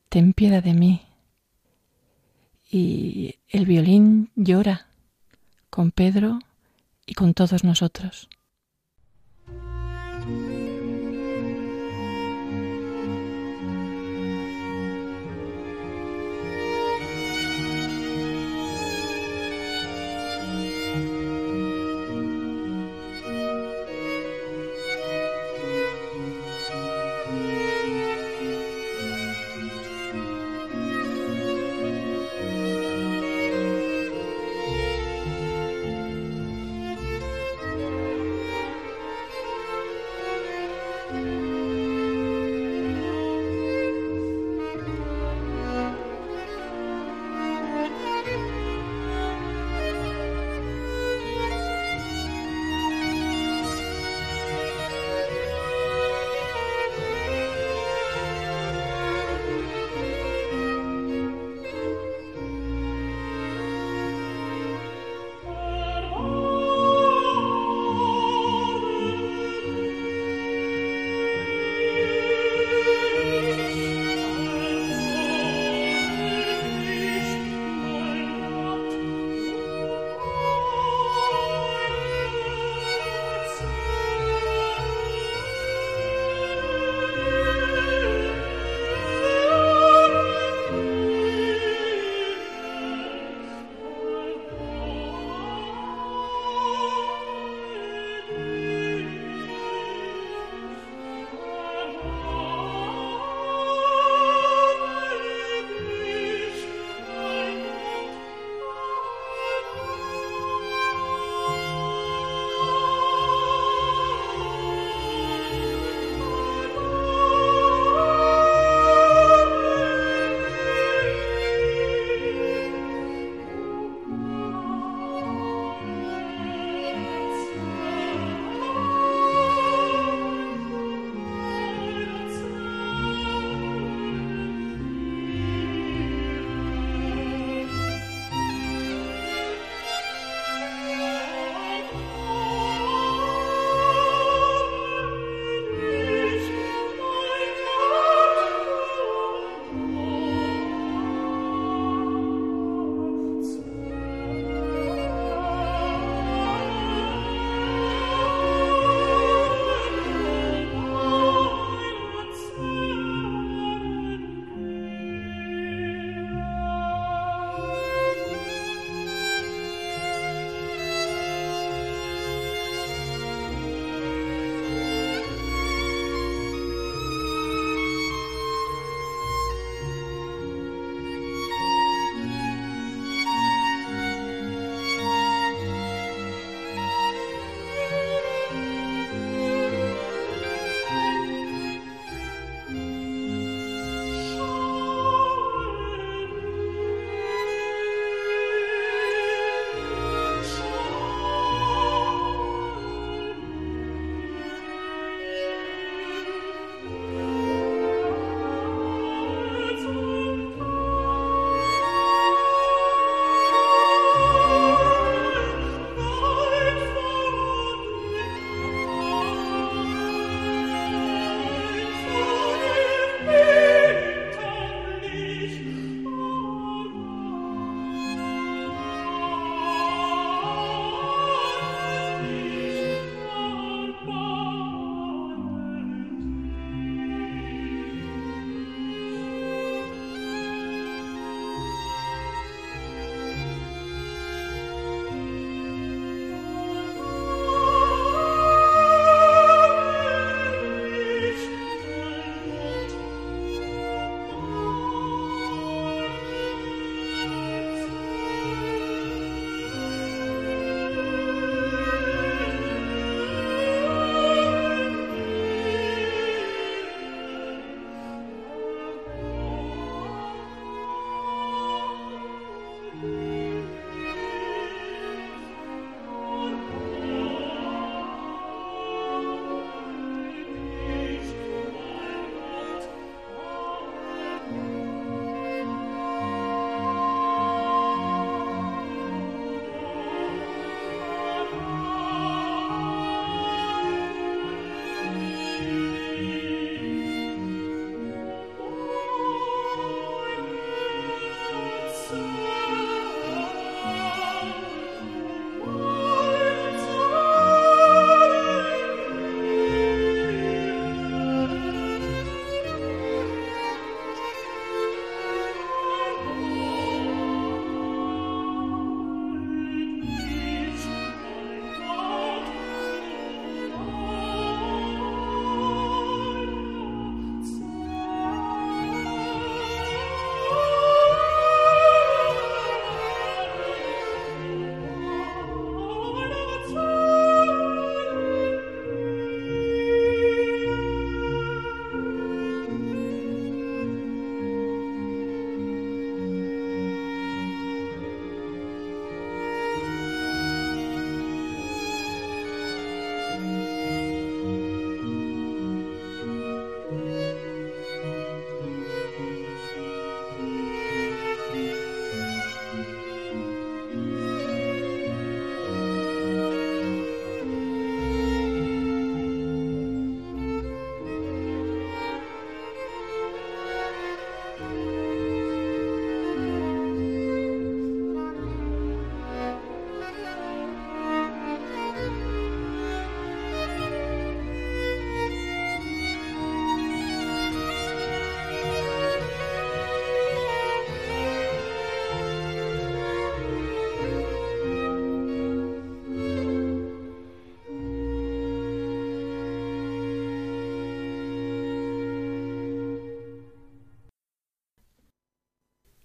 Ten 0.10 0.34
piedad 0.34 0.62
de 0.62 0.74
mí. 0.74 1.02
Y 2.70 3.36
el 3.48 3.66
violín 3.66 4.32
llora 4.36 4.88
con 5.70 5.92
Pedro 5.92 6.40
y 7.06 7.14
con 7.14 7.34
todos 7.34 7.64
nosotros. 7.64 8.28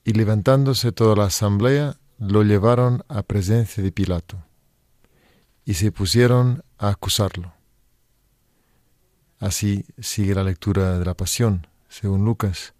Y 0.08 0.14
levantándose 0.14 0.90
toda 0.90 1.14
la 1.16 1.24
asamblea, 1.24 1.98
lo 2.18 2.42
llevaron 2.42 3.04
a 3.08 3.22
presencia 3.22 3.82
de 3.82 3.92
Pilato 3.92 4.42
y 5.66 5.74
se 5.74 5.92
pusieron 5.92 6.64
a 6.78 6.88
acusarlo. 6.88 7.52
Así 9.38 9.84
sigue 9.98 10.34
la 10.34 10.44
lectura 10.44 10.98
de 10.98 11.04
la 11.04 11.12
Pasión, 11.12 11.66
según 11.90 12.24
Lucas. 12.24 12.72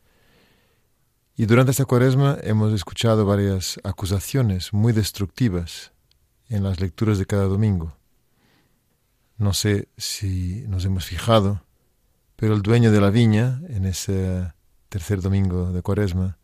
Y 1.36 1.44
durante 1.44 1.72
esta 1.72 1.84
cuaresma 1.84 2.38
hemos 2.42 2.72
escuchado 2.72 3.26
varias 3.26 3.78
acusaciones 3.84 4.72
muy 4.72 4.94
destructivas 4.94 5.92
en 6.48 6.62
las 6.64 6.80
lecturas 6.80 7.18
de 7.18 7.26
cada 7.26 7.44
domingo. 7.44 7.94
No 9.36 9.52
sé 9.52 9.90
si 9.98 10.64
nos 10.66 10.82
hemos 10.86 11.04
fijado, 11.04 11.62
pero 12.36 12.54
el 12.54 12.62
dueño 12.62 12.90
de 12.90 13.02
la 13.02 13.10
viña, 13.10 13.60
en 13.68 13.84
ese 13.84 14.50
tercer 14.88 15.20
domingo 15.20 15.72
de 15.72 15.82
cuaresma, 15.82 16.37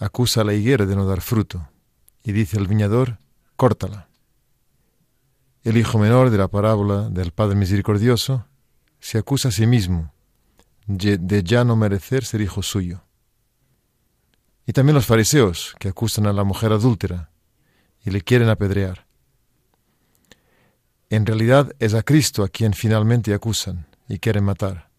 acusa 0.00 0.40
a 0.40 0.44
la 0.44 0.54
higuera 0.54 0.86
de 0.86 0.96
no 0.96 1.06
dar 1.06 1.20
fruto 1.20 1.68
y 2.24 2.32
dice 2.32 2.58
al 2.58 2.66
viñador, 2.66 3.18
córtala. 3.56 4.08
El 5.62 5.76
hijo 5.76 5.98
menor 5.98 6.30
de 6.30 6.38
la 6.38 6.48
parábola 6.48 7.10
del 7.10 7.32
Padre 7.32 7.54
Misericordioso 7.54 8.46
se 8.98 9.18
acusa 9.18 9.48
a 9.48 9.52
sí 9.52 9.66
mismo 9.66 10.12
de 10.86 11.42
ya 11.44 11.64
no 11.64 11.76
merecer 11.76 12.24
ser 12.24 12.40
hijo 12.40 12.62
suyo. 12.62 13.04
Y 14.66 14.72
también 14.72 14.94
los 14.94 15.06
fariseos, 15.06 15.74
que 15.78 15.88
acusan 15.88 16.26
a 16.26 16.32
la 16.32 16.44
mujer 16.44 16.72
adúltera 16.72 17.30
y 18.04 18.10
le 18.10 18.22
quieren 18.22 18.48
apedrear. 18.48 19.06
En 21.10 21.26
realidad 21.26 21.74
es 21.78 21.92
a 21.94 22.02
Cristo 22.02 22.42
a 22.42 22.48
quien 22.48 22.72
finalmente 22.72 23.34
acusan 23.34 23.86
y 24.08 24.18
quieren 24.18 24.44
matar, 24.44 24.90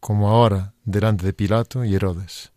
como 0.00 0.28
ahora 0.28 0.74
delante 0.84 1.24
de 1.24 1.32
Pilato 1.32 1.84
y 1.84 1.94
Herodes. 1.94 2.52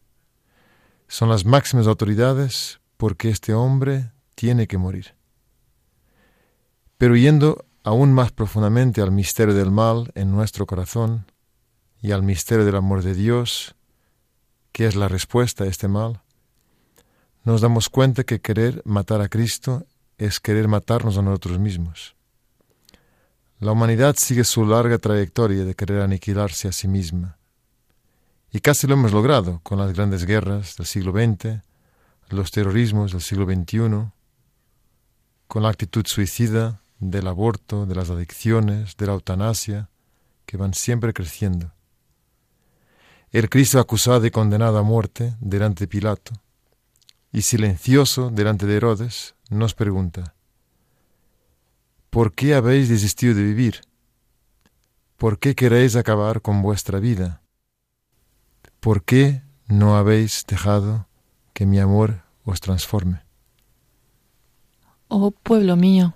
Son 1.12 1.28
las 1.28 1.44
máximas 1.44 1.88
autoridades 1.88 2.80
porque 2.96 3.28
este 3.28 3.54
hombre 3.54 4.14
tiene 4.34 4.66
que 4.66 4.78
morir. 4.78 5.14
Pero 6.98 7.18
yendo 7.18 7.66
aún 7.84 8.14
más 8.14 8.32
profundamente 8.32 9.02
al 9.02 9.12
misterio 9.12 9.54
del 9.54 9.72
mal 9.72 10.14
en 10.16 10.32
nuestro 10.32 10.66
corazón 10.66 11.26
y 12.02 12.14
al 12.14 12.24
misterio 12.24 12.64
del 12.64 12.78
amor 12.78 13.04
de 13.04 13.14
Dios, 13.14 13.76
que 14.72 14.86
es 14.86 14.96
la 14.96 15.10
respuesta 15.10 15.66
a 15.66 15.68
este 15.68 15.90
mal, 15.90 16.22
nos 17.44 17.60
damos 17.60 17.90
cuenta 17.90 18.24
que 18.24 18.40
querer 18.40 18.82
matar 18.86 19.20
a 19.20 19.28
Cristo 19.28 19.86
es 20.18 20.40
querer 20.40 20.70
matarnos 20.70 21.18
a 21.18 21.22
nosotros 21.22 21.60
mismos. 21.60 22.16
La 23.60 23.74
humanidad 23.74 24.16
sigue 24.18 24.46
su 24.46 24.66
larga 24.66 24.98
trayectoria 24.98 25.66
de 25.66 25.76
querer 25.76 26.04
aniquilarse 26.04 26.70
a 26.70 26.72
sí 26.72 26.88
misma. 26.88 27.41
Y 28.52 28.60
casi 28.60 28.86
lo 28.86 28.96
hemos 28.96 29.14
logrado 29.14 29.62
con 29.64 29.80
las 29.80 29.94
grandes 29.94 30.26
guerras 30.26 30.76
del 30.76 30.86
siglo 30.86 31.14
XX, 31.14 31.62
los 32.30 32.52
terrorismos 32.52 33.14
del 33.14 33.22
siglo 33.22 33.46
XXI, 33.46 34.12
con 35.48 35.64
la 35.64 35.70
actitud 35.70 36.06
suicida 36.06 36.82
del 37.00 37.28
aborto, 37.28 37.86
de 37.86 37.96
las 37.96 38.10
adicciones, 38.10 38.98
de 38.98 39.08
la 39.08 39.14
eutanasia, 39.14 39.90
que 40.46 40.58
van 40.58 40.74
siempre 40.74 41.14
creciendo. 41.14 41.74
El 43.32 43.50
Cristo 43.50 43.80
acusado 43.80 44.26
y 44.26 44.32
condenado 44.32 44.78
a 44.78 44.84
muerte 44.84 45.38
delante 45.40 45.86
de 45.86 45.88
Pilato, 45.88 46.34
y 47.32 47.44
silencioso 47.44 48.30
delante 48.30 48.66
de 48.66 48.76
Herodes, 48.76 49.36
nos 49.50 49.74
pregunta, 49.74 50.36
¿por 52.10 52.34
qué 52.34 52.54
habéis 52.54 52.90
desistido 52.90 53.34
de 53.34 53.44
vivir? 53.44 53.82
¿Por 55.16 55.40
qué 55.40 55.56
queréis 55.56 55.96
acabar 55.96 56.42
con 56.42 56.62
vuestra 56.62 57.00
vida? 57.00 57.42
¿Por 58.82 59.06
qué 59.06 59.42
no 59.68 59.96
habéis 59.96 60.46
dejado 60.46 61.08
que 61.54 61.66
mi 61.66 61.80
amor 61.80 62.24
os 62.44 62.60
transforme? 62.60 63.22
Oh 65.08 65.32
pueblo 65.32 65.78
mío, 65.78 66.16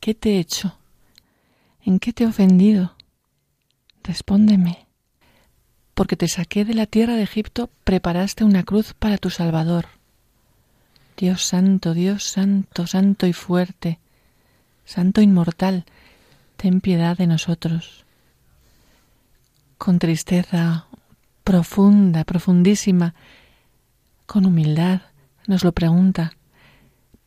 ¿Qué 0.00 0.14
te 0.14 0.36
he 0.36 0.38
hecho? 0.38 0.78
¿En 1.84 1.98
qué 1.98 2.12
te 2.12 2.24
he 2.24 2.26
ofendido? 2.26 2.94
Respóndeme. 4.04 4.86
Porque 5.94 6.16
te 6.16 6.28
saqué 6.28 6.64
de 6.64 6.74
la 6.74 6.86
tierra 6.86 7.14
de 7.14 7.22
Egipto, 7.22 7.68
preparaste 7.84 8.44
una 8.44 8.62
cruz 8.62 8.94
para 8.94 9.18
tu 9.18 9.30
Salvador. 9.30 9.86
Dios 11.16 11.42
santo, 11.42 11.94
Dios 11.94 12.22
santo, 12.22 12.86
santo 12.86 13.26
y 13.26 13.32
fuerte, 13.32 13.98
santo 14.84 15.20
inmortal, 15.20 15.84
ten 16.56 16.80
piedad 16.80 17.16
de 17.16 17.26
nosotros. 17.26 18.04
Con 19.78 19.98
tristeza 19.98 20.86
profunda, 21.48 22.24
profundísima, 22.24 23.14
con 24.26 24.44
humildad, 24.44 25.00
nos 25.46 25.64
lo 25.64 25.72
pregunta. 25.72 26.32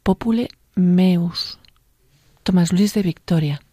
Popule 0.04 0.50
meus, 0.76 1.58
Tomás 2.44 2.72
Luis 2.72 2.94
de 2.94 3.02
Victoria. 3.02 3.64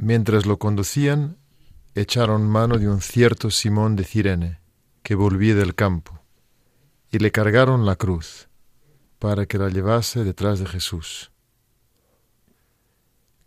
Mientras 0.00 0.46
lo 0.46 0.60
conducían, 0.60 1.38
echaron 1.96 2.48
mano 2.48 2.78
de 2.78 2.88
un 2.88 3.00
cierto 3.00 3.50
Simón 3.50 3.96
de 3.96 4.04
Cirene, 4.04 4.60
que 5.02 5.16
volvía 5.16 5.56
del 5.56 5.74
campo, 5.74 6.20
y 7.10 7.18
le 7.18 7.32
cargaron 7.32 7.84
la 7.84 7.96
cruz, 7.96 8.48
para 9.18 9.46
que 9.46 9.58
la 9.58 9.68
llevase 9.70 10.22
detrás 10.22 10.60
de 10.60 10.66
Jesús. 10.66 11.32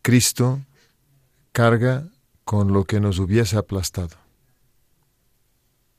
Cristo 0.01 0.59
carga 1.53 2.09
con 2.43 2.73
lo 2.73 2.83
que 2.83 2.99
nos 2.99 3.19
hubiese 3.19 3.55
aplastado. 3.55 4.17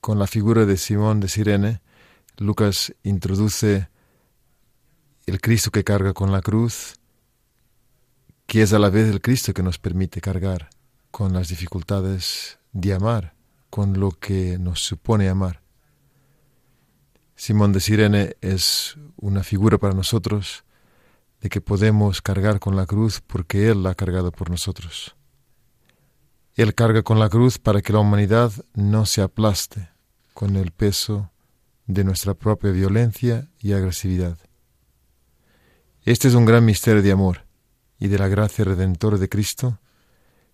Con 0.02 0.18
la 0.18 0.26
figura 0.26 0.66
de 0.66 0.76
Simón 0.76 1.20
de 1.20 1.28
Sirene, 1.28 1.80
Lucas 2.36 2.94
introduce 3.04 3.88
el 5.24 5.40
Cristo 5.40 5.70
que 5.70 5.82
carga 5.82 6.12
con 6.12 6.30
la 6.30 6.42
cruz, 6.42 6.96
que 8.46 8.62
es 8.62 8.72
a 8.72 8.78
la 8.78 8.90
vez 8.90 9.08
el 9.08 9.20
Cristo 9.20 9.54
que 9.54 9.62
nos 9.62 9.78
permite 9.78 10.20
cargar 10.20 10.70
con 11.10 11.32
las 11.32 11.48
dificultades 11.48 12.58
de 12.72 12.94
amar, 12.94 13.34
con 13.70 13.98
lo 13.98 14.10
que 14.10 14.58
nos 14.58 14.80
supone 14.80 15.28
amar. 15.28 15.62
Simón 17.34 17.72
de 17.72 17.80
Sirene 17.80 18.36
es 18.40 18.96
una 19.16 19.42
figura 19.42 19.78
para 19.78 19.94
nosotros 19.94 20.64
de 21.40 21.48
que 21.48 21.60
podemos 21.60 22.22
cargar 22.22 22.60
con 22.60 22.76
la 22.76 22.86
cruz 22.86 23.20
porque 23.20 23.68
Él 23.68 23.82
la 23.82 23.90
ha 23.90 23.94
cargado 23.94 24.30
por 24.30 24.50
nosotros. 24.50 25.16
Él 26.54 26.74
carga 26.74 27.02
con 27.02 27.18
la 27.18 27.28
cruz 27.28 27.58
para 27.58 27.80
que 27.80 27.92
la 27.92 28.00
humanidad 28.00 28.52
no 28.74 29.06
se 29.06 29.22
aplaste 29.22 29.88
con 30.34 30.56
el 30.56 30.70
peso 30.70 31.30
de 31.86 32.04
nuestra 32.04 32.34
propia 32.34 32.70
violencia 32.70 33.48
y 33.58 33.72
agresividad. 33.72 34.38
Este 36.04 36.28
es 36.28 36.34
un 36.34 36.44
gran 36.44 36.64
misterio 36.64 37.02
de 37.02 37.12
amor 37.12 37.46
y 38.02 38.08
de 38.08 38.18
la 38.18 38.26
gracia 38.26 38.64
redentora 38.64 39.16
de 39.16 39.28
Cristo 39.28 39.78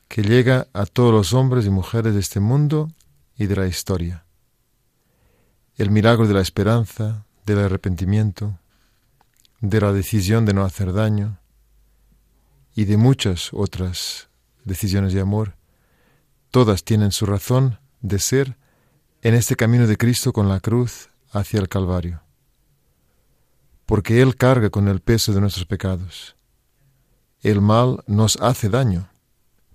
que 0.06 0.20
llega 0.20 0.68
a 0.74 0.84
todos 0.84 1.14
los 1.14 1.32
hombres 1.32 1.64
y 1.64 1.70
mujeres 1.70 2.12
de 2.12 2.20
este 2.20 2.40
mundo 2.40 2.90
y 3.38 3.46
de 3.46 3.56
la 3.56 3.66
historia. 3.66 4.26
El 5.76 5.90
milagro 5.90 6.28
de 6.28 6.34
la 6.34 6.42
esperanza, 6.42 7.24
del 7.46 7.60
arrepentimiento, 7.60 8.58
de 9.62 9.80
la 9.80 9.94
decisión 9.94 10.44
de 10.44 10.52
no 10.52 10.62
hacer 10.62 10.92
daño 10.92 11.38
y 12.74 12.84
de 12.84 12.98
muchas 12.98 13.48
otras 13.54 14.28
decisiones 14.66 15.14
de 15.14 15.22
amor, 15.22 15.56
todas 16.50 16.84
tienen 16.84 17.12
su 17.12 17.24
razón 17.24 17.78
de 18.02 18.18
ser 18.18 18.58
en 19.22 19.32
este 19.32 19.56
camino 19.56 19.86
de 19.86 19.96
Cristo 19.96 20.34
con 20.34 20.50
la 20.50 20.60
cruz 20.60 21.08
hacia 21.30 21.60
el 21.60 21.70
Calvario, 21.70 22.20
porque 23.86 24.20
Él 24.20 24.36
carga 24.36 24.68
con 24.68 24.86
el 24.86 25.00
peso 25.00 25.32
de 25.32 25.40
nuestros 25.40 25.64
pecados. 25.64 26.37
El 27.42 27.60
mal 27.60 28.02
nos 28.06 28.36
hace 28.36 28.68
daño, 28.68 29.08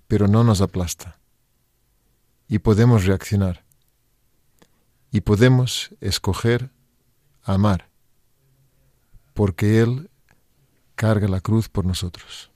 pero 0.06 0.28
no 0.28 0.44
nos 0.44 0.60
aplasta. 0.60 1.18
Y 2.48 2.58
podemos 2.58 3.04
reaccionar. 3.04 3.64
Y 5.10 5.20
podemos 5.22 5.94
escoger 6.00 6.70
amar 7.42 7.88
porque 9.34 9.80
Él 9.80 10.10
carga 10.94 11.28
la 11.28 11.40
cruz 11.40 11.68
por 11.68 11.84
nosotros. 11.84 12.50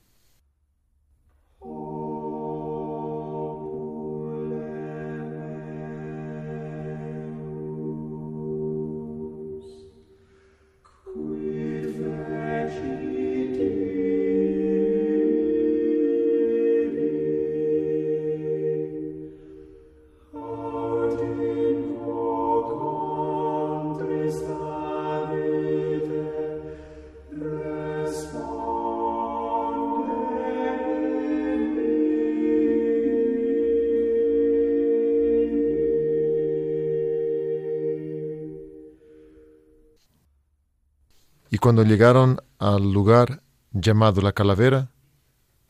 Y 41.59 41.61
cuando 41.61 41.83
llegaron 41.83 42.41
al 42.61 42.93
lugar 42.93 43.43
llamado 43.73 44.21
la 44.21 44.31
calavera, 44.31 44.93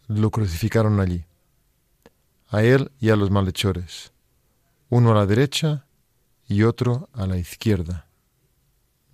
lo 0.07 0.31
crucificaron 0.31 1.01
allí, 1.01 1.25
a 2.51 2.63
él 2.63 2.93
y 3.01 3.09
a 3.09 3.17
los 3.17 3.31
malhechores, 3.31 4.13
uno 4.91 5.13
a 5.13 5.15
la 5.15 5.25
derecha 5.25 5.87
y 6.47 6.63
otro 6.65 7.09
a 7.15 7.27
la 7.27 7.39
izquierda. 7.39 8.07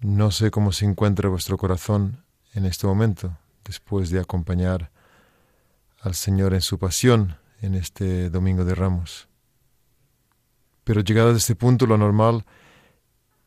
No 0.00 0.32
sé 0.32 0.50
cómo 0.50 0.72
se 0.72 0.84
encuentra 0.84 1.28
vuestro 1.28 1.58
corazón 1.58 2.24
en 2.54 2.66
este 2.66 2.88
momento, 2.88 3.38
después 3.64 4.10
de 4.10 4.18
acompañar 4.18 4.90
al 6.00 6.16
Señor 6.16 6.54
en 6.54 6.60
su 6.60 6.80
pasión 6.80 7.36
en 7.60 7.76
este 7.76 8.30
Domingo 8.30 8.64
de 8.64 8.74
Ramos. 8.74 9.28
Pero 10.82 11.02
llegado 11.02 11.30
a 11.30 11.36
este 11.36 11.54
punto, 11.54 11.86
lo 11.86 11.96
normal 11.96 12.44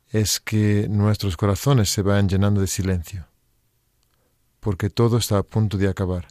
es 0.10 0.40
que 0.40 0.88
nuestros 0.90 1.36
corazones 1.36 1.90
se 1.90 2.02
vayan 2.02 2.30
llenando 2.30 2.62
de 2.62 2.68
silencio, 2.68 3.28
porque 4.60 4.90
todo 4.90 5.18
está 5.18 5.38
a 5.38 5.44
punto 5.44 5.78
de 5.78 5.90
acabar. 5.90 6.28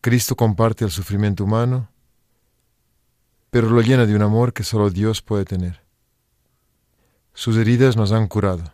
Cristo 0.00 0.36
comparte 0.36 0.84
el 0.84 0.90
sufrimiento 0.90 1.44
humano, 1.44 1.88
pero 3.50 3.70
lo 3.70 3.80
llena 3.80 4.06
de 4.06 4.14
un 4.14 4.22
amor 4.22 4.52
que 4.52 4.64
solo 4.64 4.90
Dios 4.90 5.22
puede 5.22 5.44
tener. 5.44 5.80
Sus 7.34 7.56
heridas 7.56 7.96
nos 7.96 8.12
han 8.12 8.26
curado. 8.28 8.72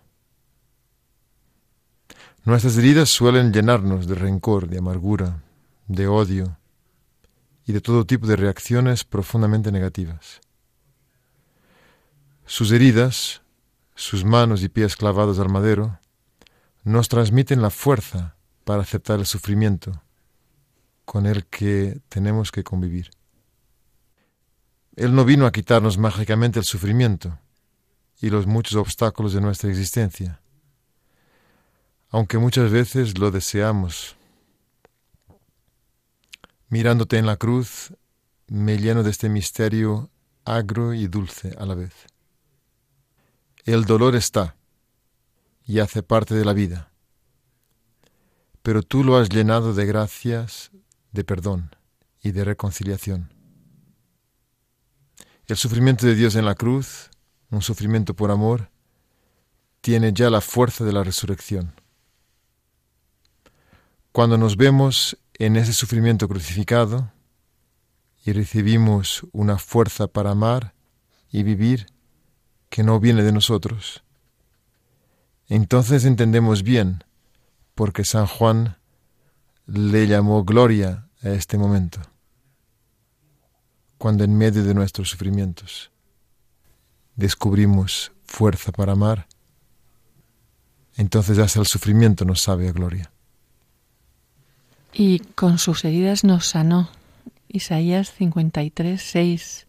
Nuestras 2.44 2.76
heridas 2.78 3.10
suelen 3.10 3.52
llenarnos 3.52 4.06
de 4.06 4.14
rencor, 4.14 4.68
de 4.68 4.78
amargura, 4.78 5.42
de 5.86 6.06
odio 6.06 6.56
y 7.66 7.72
de 7.72 7.80
todo 7.80 8.06
tipo 8.06 8.26
de 8.26 8.36
reacciones 8.36 9.04
profundamente 9.04 9.70
negativas. 9.70 10.40
Sus 12.48 12.72
heridas, 12.72 13.42
sus 13.94 14.24
manos 14.24 14.62
y 14.62 14.70
pies 14.70 14.96
clavados 14.96 15.38
al 15.38 15.50
madero, 15.50 16.00
nos 16.82 17.10
transmiten 17.10 17.60
la 17.60 17.68
fuerza 17.68 18.36
para 18.64 18.80
aceptar 18.80 19.18
el 19.18 19.26
sufrimiento 19.26 20.02
con 21.04 21.26
el 21.26 21.44
que 21.44 22.00
tenemos 22.08 22.50
que 22.50 22.64
convivir. 22.64 23.10
Él 24.96 25.14
no 25.14 25.26
vino 25.26 25.44
a 25.44 25.52
quitarnos 25.52 25.98
mágicamente 25.98 26.58
el 26.58 26.64
sufrimiento 26.64 27.38
y 28.18 28.30
los 28.30 28.46
muchos 28.46 28.76
obstáculos 28.76 29.34
de 29.34 29.42
nuestra 29.42 29.68
existencia, 29.68 30.40
aunque 32.08 32.38
muchas 32.38 32.70
veces 32.70 33.18
lo 33.18 33.30
deseamos. 33.30 34.16
Mirándote 36.70 37.18
en 37.18 37.26
la 37.26 37.36
cruz, 37.36 37.92
me 38.46 38.78
lleno 38.78 39.02
de 39.02 39.10
este 39.10 39.28
misterio 39.28 40.08
agro 40.46 40.94
y 40.94 41.08
dulce 41.08 41.54
a 41.58 41.66
la 41.66 41.74
vez. 41.74 41.92
El 43.68 43.84
dolor 43.84 44.16
está 44.16 44.56
y 45.66 45.80
hace 45.80 46.02
parte 46.02 46.34
de 46.34 46.46
la 46.46 46.54
vida, 46.54 46.90
pero 48.62 48.82
tú 48.82 49.04
lo 49.04 49.18
has 49.18 49.28
llenado 49.28 49.74
de 49.74 49.84
gracias, 49.84 50.70
de 51.12 51.22
perdón 51.22 51.76
y 52.22 52.30
de 52.30 52.44
reconciliación. 52.44 53.30
El 55.46 55.58
sufrimiento 55.58 56.06
de 56.06 56.14
Dios 56.14 56.34
en 56.34 56.46
la 56.46 56.54
cruz, 56.54 57.10
un 57.50 57.60
sufrimiento 57.60 58.14
por 58.14 58.30
amor, 58.30 58.70
tiene 59.82 60.14
ya 60.14 60.30
la 60.30 60.40
fuerza 60.40 60.86
de 60.86 60.94
la 60.94 61.04
resurrección. 61.04 61.74
Cuando 64.12 64.38
nos 64.38 64.56
vemos 64.56 65.18
en 65.34 65.56
ese 65.56 65.74
sufrimiento 65.74 66.26
crucificado 66.26 67.12
y 68.24 68.32
recibimos 68.32 69.26
una 69.32 69.58
fuerza 69.58 70.06
para 70.06 70.30
amar 70.30 70.72
y 71.30 71.42
vivir, 71.42 71.97
que 72.68 72.82
no 72.82 73.00
viene 73.00 73.22
de 73.22 73.32
nosotros. 73.32 74.02
Entonces 75.48 76.04
entendemos 76.04 76.62
bien 76.62 77.04
porque 77.74 78.04
San 78.04 78.26
Juan 78.26 78.76
le 79.66 80.06
llamó 80.06 80.44
gloria 80.44 81.08
a 81.22 81.30
este 81.30 81.58
momento, 81.58 82.00
cuando 83.96 84.24
en 84.24 84.36
medio 84.36 84.64
de 84.64 84.74
nuestros 84.74 85.10
sufrimientos 85.10 85.90
descubrimos 87.16 88.12
fuerza 88.24 88.72
para 88.72 88.92
amar, 88.92 89.26
entonces 90.96 91.38
hasta 91.38 91.60
el 91.60 91.66
sufrimiento 91.66 92.24
nos 92.24 92.42
sabe 92.42 92.68
a 92.68 92.72
gloria. 92.72 93.10
Y 94.92 95.20
con 95.20 95.58
sus 95.58 95.84
heridas 95.84 96.24
nos 96.24 96.46
sanó. 96.46 96.90
Isaías 97.48 98.12
53, 98.12 99.00
6 99.00 99.67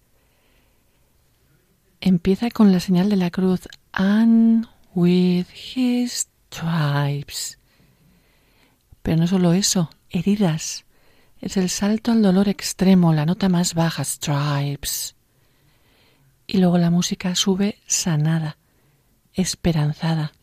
empieza 2.02 2.50
con 2.50 2.72
la 2.72 2.80
señal 2.80 3.10
de 3.10 3.16
la 3.16 3.32
cruz. 3.32 3.68
And 3.92 4.68
with 4.94 5.48
his 5.76 6.30
stripes. 6.52 7.58
Pero 9.02 9.18
no 9.18 9.28
solo 9.28 9.54
eso, 9.54 9.90
heridas. 10.10 10.86
Es 11.42 11.58
el 11.58 11.70
salto 11.70 12.12
al 12.12 12.22
dolor 12.22 12.50
extremo, 12.50 13.14
la 13.14 13.26
nota 13.26 13.48
más 13.50 13.74
baja, 13.74 14.04
stripes. 14.04 15.16
Y 16.48 16.58
luego 16.58 16.78
la 16.78 16.90
música 16.90 17.36
sube 17.36 17.78
sanada, 17.88 18.58
esperanzada, 19.34 20.34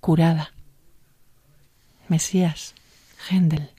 curada. 0.00 0.52
Mesías, 2.08 2.74
Händel. 3.28 3.77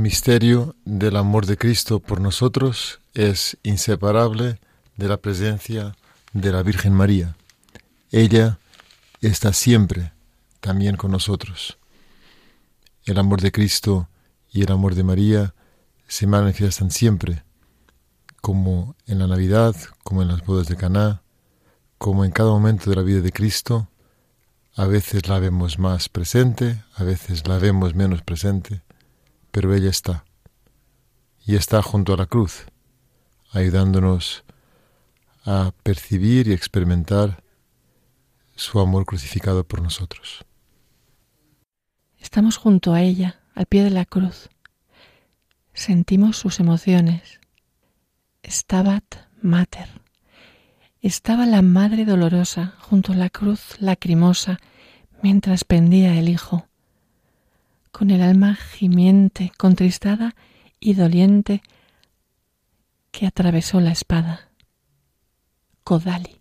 Misterio 0.00 0.74
del 0.84 1.16
amor 1.16 1.46
de 1.46 1.56
Cristo 1.56 2.00
por 2.00 2.20
nosotros 2.20 3.00
es 3.14 3.58
inseparable 3.62 4.58
de 4.96 5.08
la 5.08 5.18
presencia 5.18 5.94
de 6.32 6.52
la 6.52 6.62
Virgen 6.62 6.94
María. 6.94 7.36
Ella 8.10 8.58
está 9.20 9.52
siempre 9.52 10.12
también 10.60 10.96
con 10.96 11.10
nosotros. 11.10 11.78
El 13.04 13.18
amor 13.18 13.40
de 13.40 13.52
Cristo 13.52 14.08
y 14.50 14.62
el 14.62 14.72
amor 14.72 14.94
de 14.94 15.04
María 15.04 15.54
se 16.08 16.26
manifiestan 16.26 16.90
siempre, 16.90 17.44
como 18.40 18.96
en 19.06 19.18
la 19.18 19.26
Navidad, 19.26 19.76
como 20.02 20.22
en 20.22 20.28
las 20.28 20.44
bodas 20.44 20.66
de 20.68 20.76
Caná, 20.76 21.22
como 21.98 22.24
en 22.24 22.32
cada 22.32 22.50
momento 22.50 22.90
de 22.90 22.96
la 22.96 23.02
vida 23.02 23.20
de 23.20 23.32
Cristo. 23.32 23.88
A 24.76 24.86
veces 24.86 25.28
la 25.28 25.38
vemos 25.38 25.78
más 25.78 26.08
presente, 26.08 26.82
a 26.94 27.04
veces 27.04 27.46
la 27.46 27.58
vemos 27.58 27.94
menos 27.94 28.22
presente 28.22 28.82
pero 29.50 29.74
ella 29.74 29.90
está. 29.90 30.24
Y 31.46 31.56
está 31.56 31.82
junto 31.82 32.14
a 32.14 32.16
la 32.16 32.26
cruz, 32.26 32.66
ayudándonos 33.52 34.44
a 35.44 35.72
percibir 35.82 36.48
y 36.48 36.52
experimentar 36.52 37.42
su 38.54 38.78
amor 38.78 39.06
crucificado 39.06 39.64
por 39.64 39.82
nosotros. 39.82 40.44
Estamos 42.18 42.56
junto 42.58 42.92
a 42.92 43.02
ella, 43.02 43.40
al 43.54 43.66
pie 43.66 43.82
de 43.82 43.90
la 43.90 44.04
cruz. 44.04 44.50
Sentimos 45.72 46.36
sus 46.36 46.60
emociones. 46.60 47.40
Stabat 48.44 49.04
Mater. 49.40 49.88
Estaba 51.00 51.46
la 51.46 51.62
Madre 51.62 52.04
Dolorosa 52.04 52.74
junto 52.80 53.12
a 53.12 53.16
la 53.16 53.30
cruz 53.30 53.80
lacrimosa 53.80 54.58
mientras 55.22 55.64
pendía 55.64 56.18
el 56.18 56.28
Hijo 56.28 56.69
con 57.90 58.10
el 58.10 58.22
alma 58.22 58.54
gimiente, 58.54 59.52
contristada 59.56 60.34
y 60.78 60.94
doliente 60.94 61.62
que 63.10 63.26
atravesó 63.26 63.80
la 63.80 63.92
espada. 63.92 64.50
Kodali. 65.84 66.39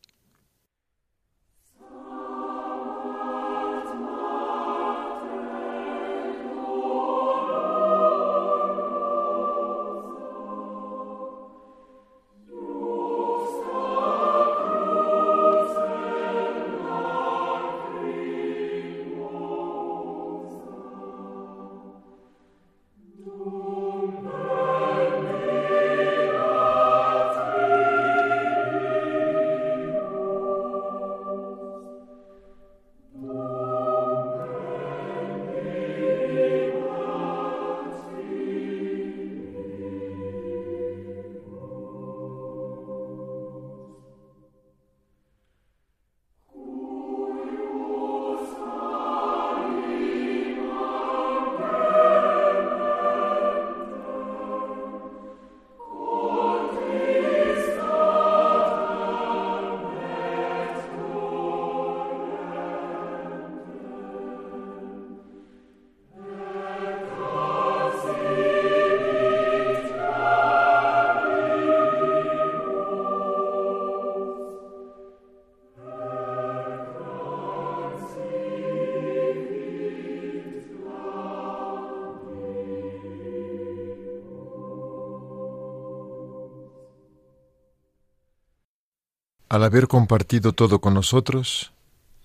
Al 89.49 89.63
haber 89.63 89.87
compartido 89.87 90.53
todo 90.53 90.79
con 90.79 90.93
nosotros, 90.93 91.73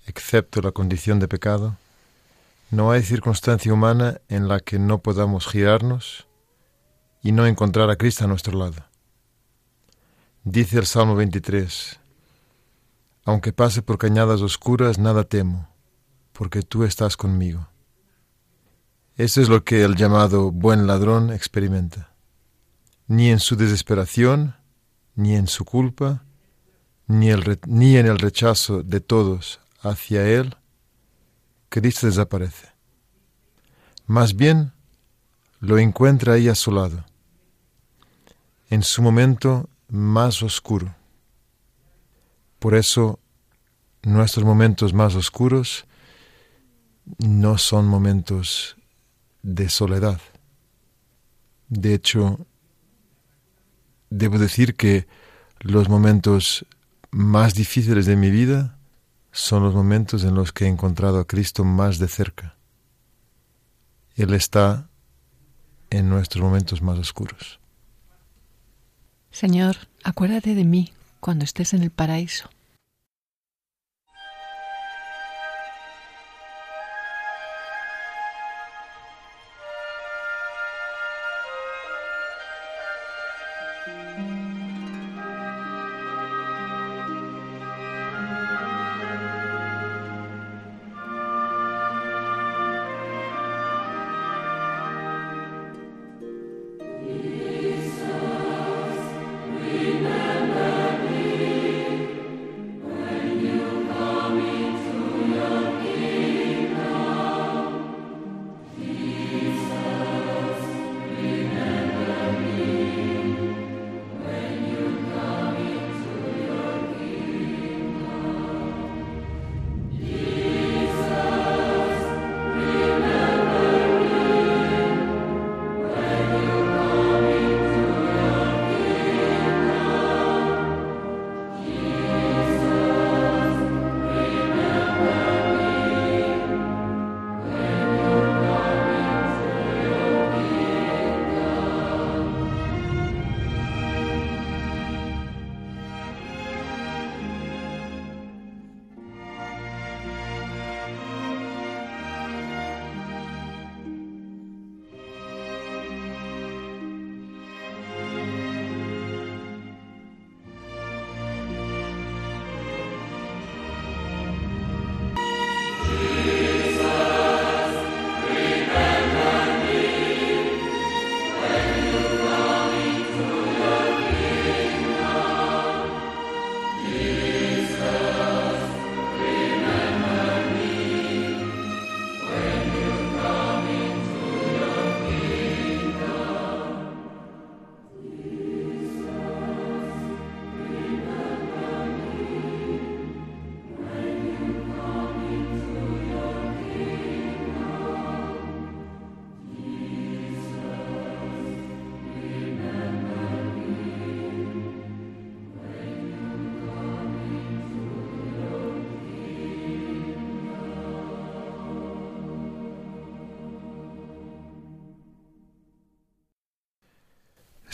excepto 0.05 0.61
la 0.61 0.73
condición 0.73 1.21
de 1.21 1.27
pecado, 1.27 1.79
no 2.71 2.91
hay 2.91 3.03
circunstancia 3.03 3.73
humana 3.73 4.21
en 4.29 4.47
la 4.47 4.61
que 4.61 4.79
no 4.79 4.99
podamos 4.99 5.47
girarnos 5.47 6.27
y 7.23 7.33
no 7.33 7.47
encontrar 7.47 7.89
a 7.89 7.97
Cristo 7.97 8.25
a 8.25 8.27
nuestro 8.27 8.59
lado. 8.59 8.85
Dice 10.43 10.77
el 10.77 10.85
Salmo 10.85 11.15
23, 11.17 11.99
Aunque 13.25 13.55
pase 13.55 13.81
por 13.81 13.97
cañadas 13.97 14.43
oscuras, 14.43 14.99
nada 14.99 15.25
temo, 15.25 15.67
porque 16.35 16.61
tú 16.61 16.85
estás 16.85 17.17
conmigo. 17.17 17.69
Eso 19.17 19.41
es 19.41 19.49
lo 19.49 19.65
que 19.65 19.83
el 19.83 19.97
llamado 19.97 20.51
buen 20.51 20.87
ladrón 20.87 21.33
experimenta. 21.33 22.13
Ni 23.07 23.31
en 23.31 23.41
su 23.41 23.57
desesperación, 23.57 24.57
ni 25.15 25.37
en 25.37 25.47
su 25.47 25.65
culpa, 25.65 26.23
ni, 27.07 27.31
ni 27.67 27.97
en 27.97 28.07
el 28.07 28.19
rechazo 28.19 28.83
de 28.83 29.01
todos 29.01 29.61
hacia 29.81 30.27
él, 30.27 30.57
Cristo 31.69 32.07
desaparece. 32.07 32.69
Más 34.07 34.35
bien, 34.37 34.73
lo 35.61 35.79
encuentra 35.79 36.35
ahí 36.35 36.49
a 36.49 36.55
su 36.55 36.71
lado, 36.71 37.05
en 38.71 38.83
su 38.83 39.03
momento 39.03 39.69
más 39.89 40.43
oscuro. 40.43 40.95
Por 42.59 42.75
eso, 42.75 43.19
nuestros 44.03 44.45
momentos 44.45 44.93
más 44.93 45.15
oscuros 45.15 45.87
no 47.19 47.59
son 47.59 47.87
momentos 47.87 48.77
de 49.43 49.69
soledad. 49.69 50.21
De 51.69 51.95
hecho, 51.95 52.47
debo 54.11 54.39
decir 54.39 54.75
que 54.75 55.07
los 55.61 55.89
momentos 55.89 56.67
más 57.15 57.55
difíciles 57.55 58.07
de 58.07 58.17
mi 58.17 58.29
vida 58.29 58.77
son 59.31 59.63
los 59.63 59.73
momentos 59.73 60.25
en 60.25 60.35
los 60.35 60.53
que 60.53 60.65
he 60.65 60.69
encontrado 60.69 61.21
a 61.21 61.27
Cristo 61.27 61.65
más 61.65 62.01
de 62.01 62.09
cerca. 62.09 62.57
Él 64.17 64.35
está 64.35 64.89
en 65.91 66.09
nuestros 66.09 66.43
momentos 66.43 66.83
más 66.83 66.99
oscuros. 66.99 67.61
Señor, 69.31 69.77
acuérdate 70.03 70.57
de 70.57 70.65
mí 70.65 70.93
cuando 71.21 71.45
estés 71.45 71.73
en 71.73 71.85
el 71.85 71.91
paraíso. 71.91 72.51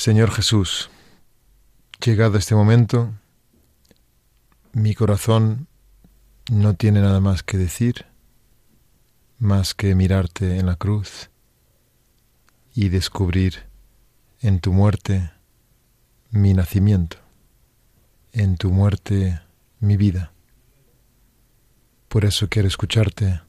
Señor 0.01 0.31
Jesús, 0.31 0.89
llegado 2.03 2.39
este 2.39 2.55
momento, 2.55 3.13
mi 4.73 4.95
corazón 4.95 5.67
no 6.51 6.73
tiene 6.73 7.03
nada 7.03 7.21
más 7.21 7.43
que 7.43 7.59
decir, 7.59 8.07
más 9.39 9.75
que 9.75 9.95
mirarte 9.95 10.57
en 10.57 10.65
la 10.65 10.77
cruz 10.77 11.29
y 12.75 12.89
descubrir 12.89 13.67
en 14.41 14.61
tu 14.61 14.73
muerte 14.73 15.33
mi 16.31 16.55
nacimiento, 16.55 17.19
en 18.33 18.57
tu 18.57 18.71
muerte 18.71 19.43
mi 19.81 19.99
vida. 19.99 20.33
Por 22.09 22.25
eso 22.25 22.49
quiero 22.49 22.69
escucharte, 22.69 23.43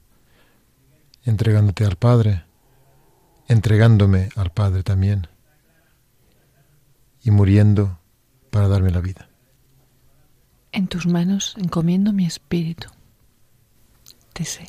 entregándote 1.23 1.85
al 1.85 1.95
Padre, 1.95 2.43
entregándome 3.47 4.27
al 4.35 4.51
Padre 4.51 4.83
también 4.83 5.30
y 7.23 7.31
muriendo 7.31 7.99
para 8.49 8.67
darme 8.67 8.91
la 8.91 9.01
vida. 9.01 9.29
En 10.71 10.87
tus 10.87 11.05
manos 11.05 11.55
encomiendo 11.57 12.13
mi 12.13 12.25
espíritu. 12.25 12.87
Te 14.33 14.45
sé. 14.45 14.67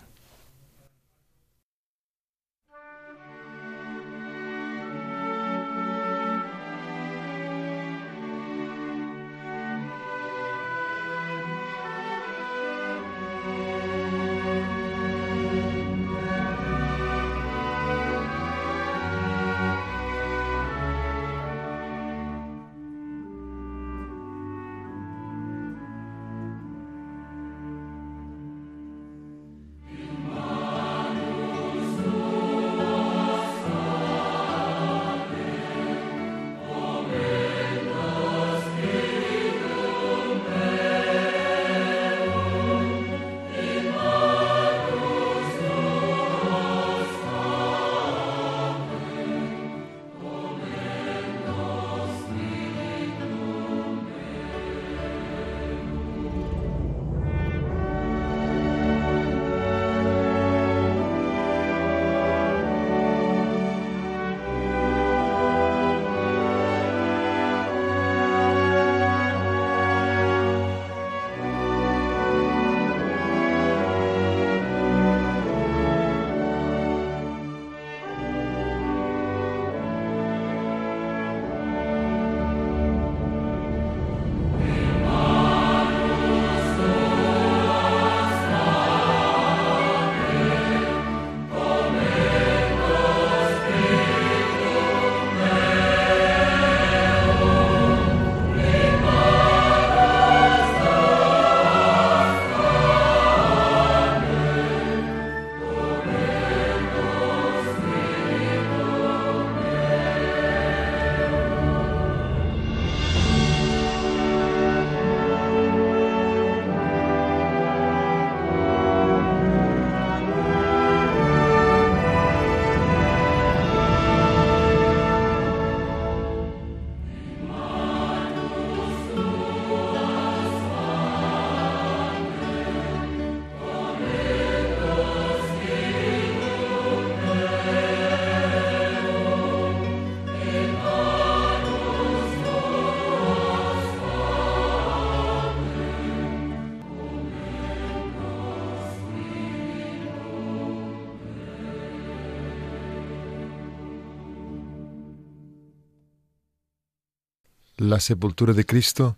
La 157.82 157.98
sepultura 157.98 158.52
de 158.52 158.64
Cristo 158.64 159.16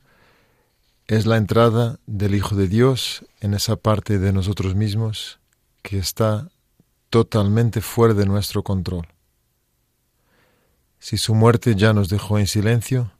es 1.06 1.26
la 1.26 1.36
entrada 1.36 1.98
del 2.06 2.34
Hijo 2.34 2.56
de 2.56 2.66
Dios 2.66 3.26
en 3.40 3.52
esa 3.52 3.76
parte 3.76 4.18
de 4.18 4.32
nosotros 4.32 4.74
mismos 4.74 5.38
que 5.82 5.98
está 5.98 6.48
totalmente 7.10 7.82
fuera 7.82 8.14
de 8.14 8.24
nuestro 8.24 8.62
control. 8.62 9.06
Si 10.98 11.18
su 11.18 11.34
muerte 11.34 11.74
ya 11.74 11.92
nos 11.92 12.08
dejó 12.08 12.38
en 12.38 12.46
silencio, 12.46 13.12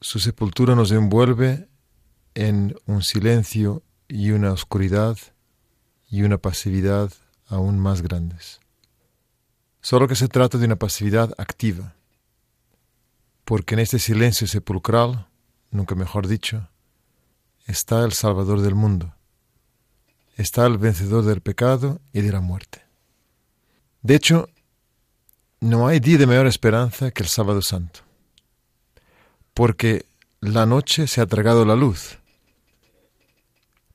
su 0.00 0.20
sepultura 0.20 0.74
nos 0.74 0.90
envuelve 0.90 1.68
en 2.34 2.76
un 2.86 3.02
silencio 3.02 3.82
y 4.08 4.30
una 4.30 4.52
oscuridad 4.52 5.18
y 6.08 6.22
una 6.22 6.38
pasividad 6.38 7.12
aún 7.46 7.78
más 7.78 8.00
grandes. 8.00 8.60
Solo 9.82 10.08
que 10.08 10.16
se 10.16 10.28
trata 10.28 10.56
de 10.56 10.64
una 10.64 10.76
pasividad 10.76 11.34
activa, 11.36 11.94
porque 13.46 13.76
en 13.76 13.78
este 13.78 14.00
silencio 14.00 14.48
sepulcral, 14.48 15.28
nunca 15.70 15.94
mejor 15.94 16.26
dicho, 16.26 16.68
está 17.66 18.04
el 18.04 18.12
Salvador 18.12 18.60
del 18.60 18.74
mundo, 18.74 19.14
está 20.34 20.66
el 20.66 20.78
vencedor 20.78 21.24
del 21.24 21.40
pecado 21.40 22.00
y 22.12 22.22
de 22.22 22.32
la 22.32 22.40
muerte. 22.40 22.82
De 24.02 24.16
hecho, 24.16 24.48
no 25.60 25.86
hay 25.86 26.00
día 26.00 26.18
de 26.18 26.26
mayor 26.26 26.48
esperanza 26.48 27.12
que 27.12 27.22
el 27.22 27.28
sábado 27.28 27.62
santo, 27.62 28.00
porque 29.54 30.06
la 30.40 30.66
noche 30.66 31.06
se 31.06 31.20
ha 31.20 31.26
tragado 31.26 31.64
la 31.64 31.76
luz, 31.76 32.18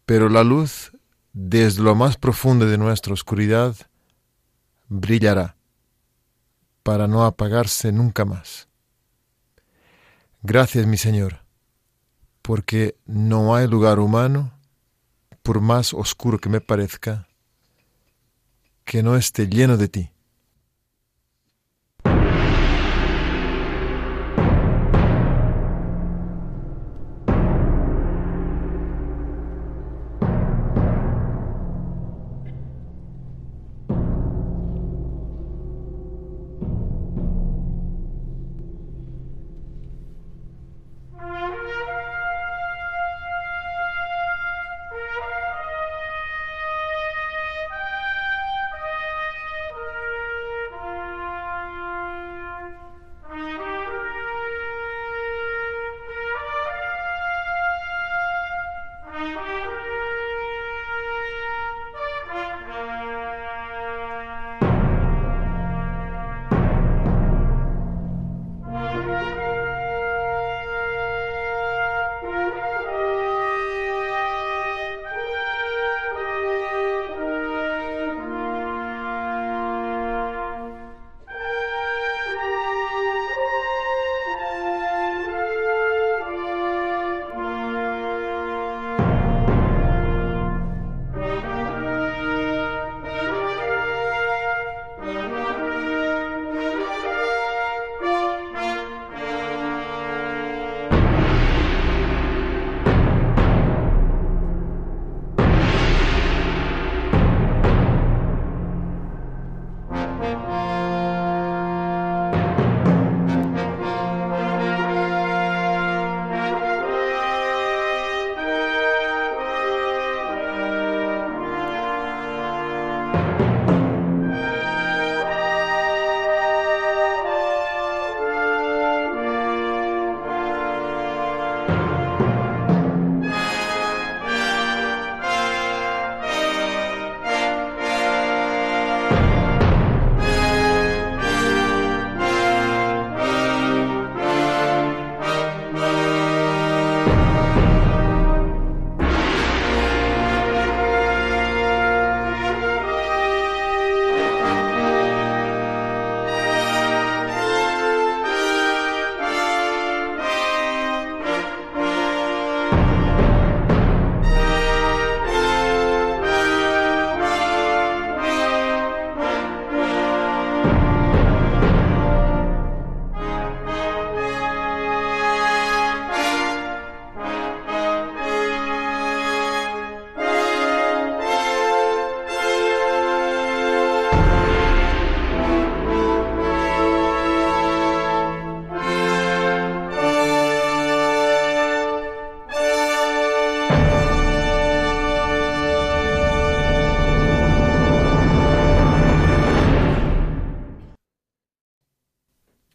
pero 0.06 0.30
la 0.30 0.46
luz 0.46 0.94
desde 1.34 1.84
lo 1.84 1.94
más 1.94 2.16
profundo 2.16 2.68
de 2.68 2.78
nuestra 2.78 3.12
oscuridad 3.12 3.76
brillará 4.88 5.58
para 6.84 7.10
no 7.10 7.26
apagarse 7.26 7.92
nunca 7.92 8.24
más. 8.24 8.71
Gracias, 10.44 10.88
mi 10.88 10.98
Señor, 10.98 11.44
porque 12.42 12.96
no 13.06 13.54
hay 13.54 13.68
lugar 13.68 14.00
humano, 14.00 14.52
por 15.44 15.62
más 15.62 15.94
oscuro 15.94 16.40
que 16.40 16.50
me 16.50 16.62
parezca, 16.62 17.28
que 18.84 19.04
no 19.04 19.16
esté 19.16 19.48
lleno 19.48 19.78
de 19.78 19.88
ti. 19.88 20.11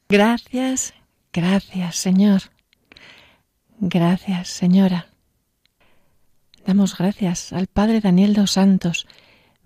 Gracias, 0.09 0.95
gracias 1.33 1.97
Señor. 1.97 2.43
Gracias 3.81 4.49
Señora. 4.49 5.09
Damos 6.65 6.97
gracias 6.97 7.53
al 7.53 7.67
Padre 7.67 8.01
Daniel 8.01 8.35
dos 8.35 8.53
Santos, 8.53 9.09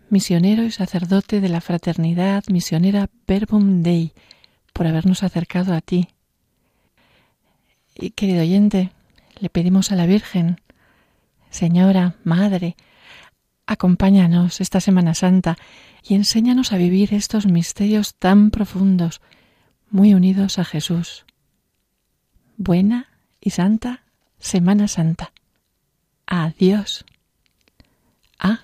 misionero 0.09 0.62
y 0.64 0.70
sacerdote 0.70 1.43
de 1.43 1.51
la 1.51 1.61
Fraternidad 1.61 2.45
Misionera 2.49 3.11
Verbum 3.26 3.82
Dei, 3.82 4.14
por 4.72 4.86
habernos 4.86 5.22
acercado 5.22 5.74
a 5.74 5.82
ti. 5.82 6.09
Y 7.95 8.12
querido 8.12 8.41
oyente, 8.41 8.93
le 9.41 9.51
pedimos 9.51 9.93
a 9.93 9.97
la 9.97 10.07
Virgen, 10.07 10.59
Señora, 11.51 12.16
Madre, 12.24 12.76
acompáñanos 13.66 14.62
esta 14.62 14.80
Semana 14.80 15.12
Santa 15.14 15.59
y 16.03 16.14
enséñanos 16.14 16.72
a 16.72 16.78
vivir 16.78 17.12
estos 17.12 17.45
misterios 17.45 18.14
tan 18.14 18.51
profundos 18.51 19.20
muy 19.91 20.14
unidos 20.14 20.59
a 20.59 20.64
Jesús. 20.64 21.24
Buena 22.57 23.09
y 23.41 23.51
santa 23.51 24.03
Semana 24.41 24.88
Santa. 24.88 25.32
Adiós. 26.26 27.05
A. 28.38 28.61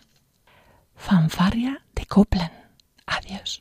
Fanfarria 0.94 1.82
de 1.94 2.06
Copland. 2.06 2.52
Adiós. 3.04 3.60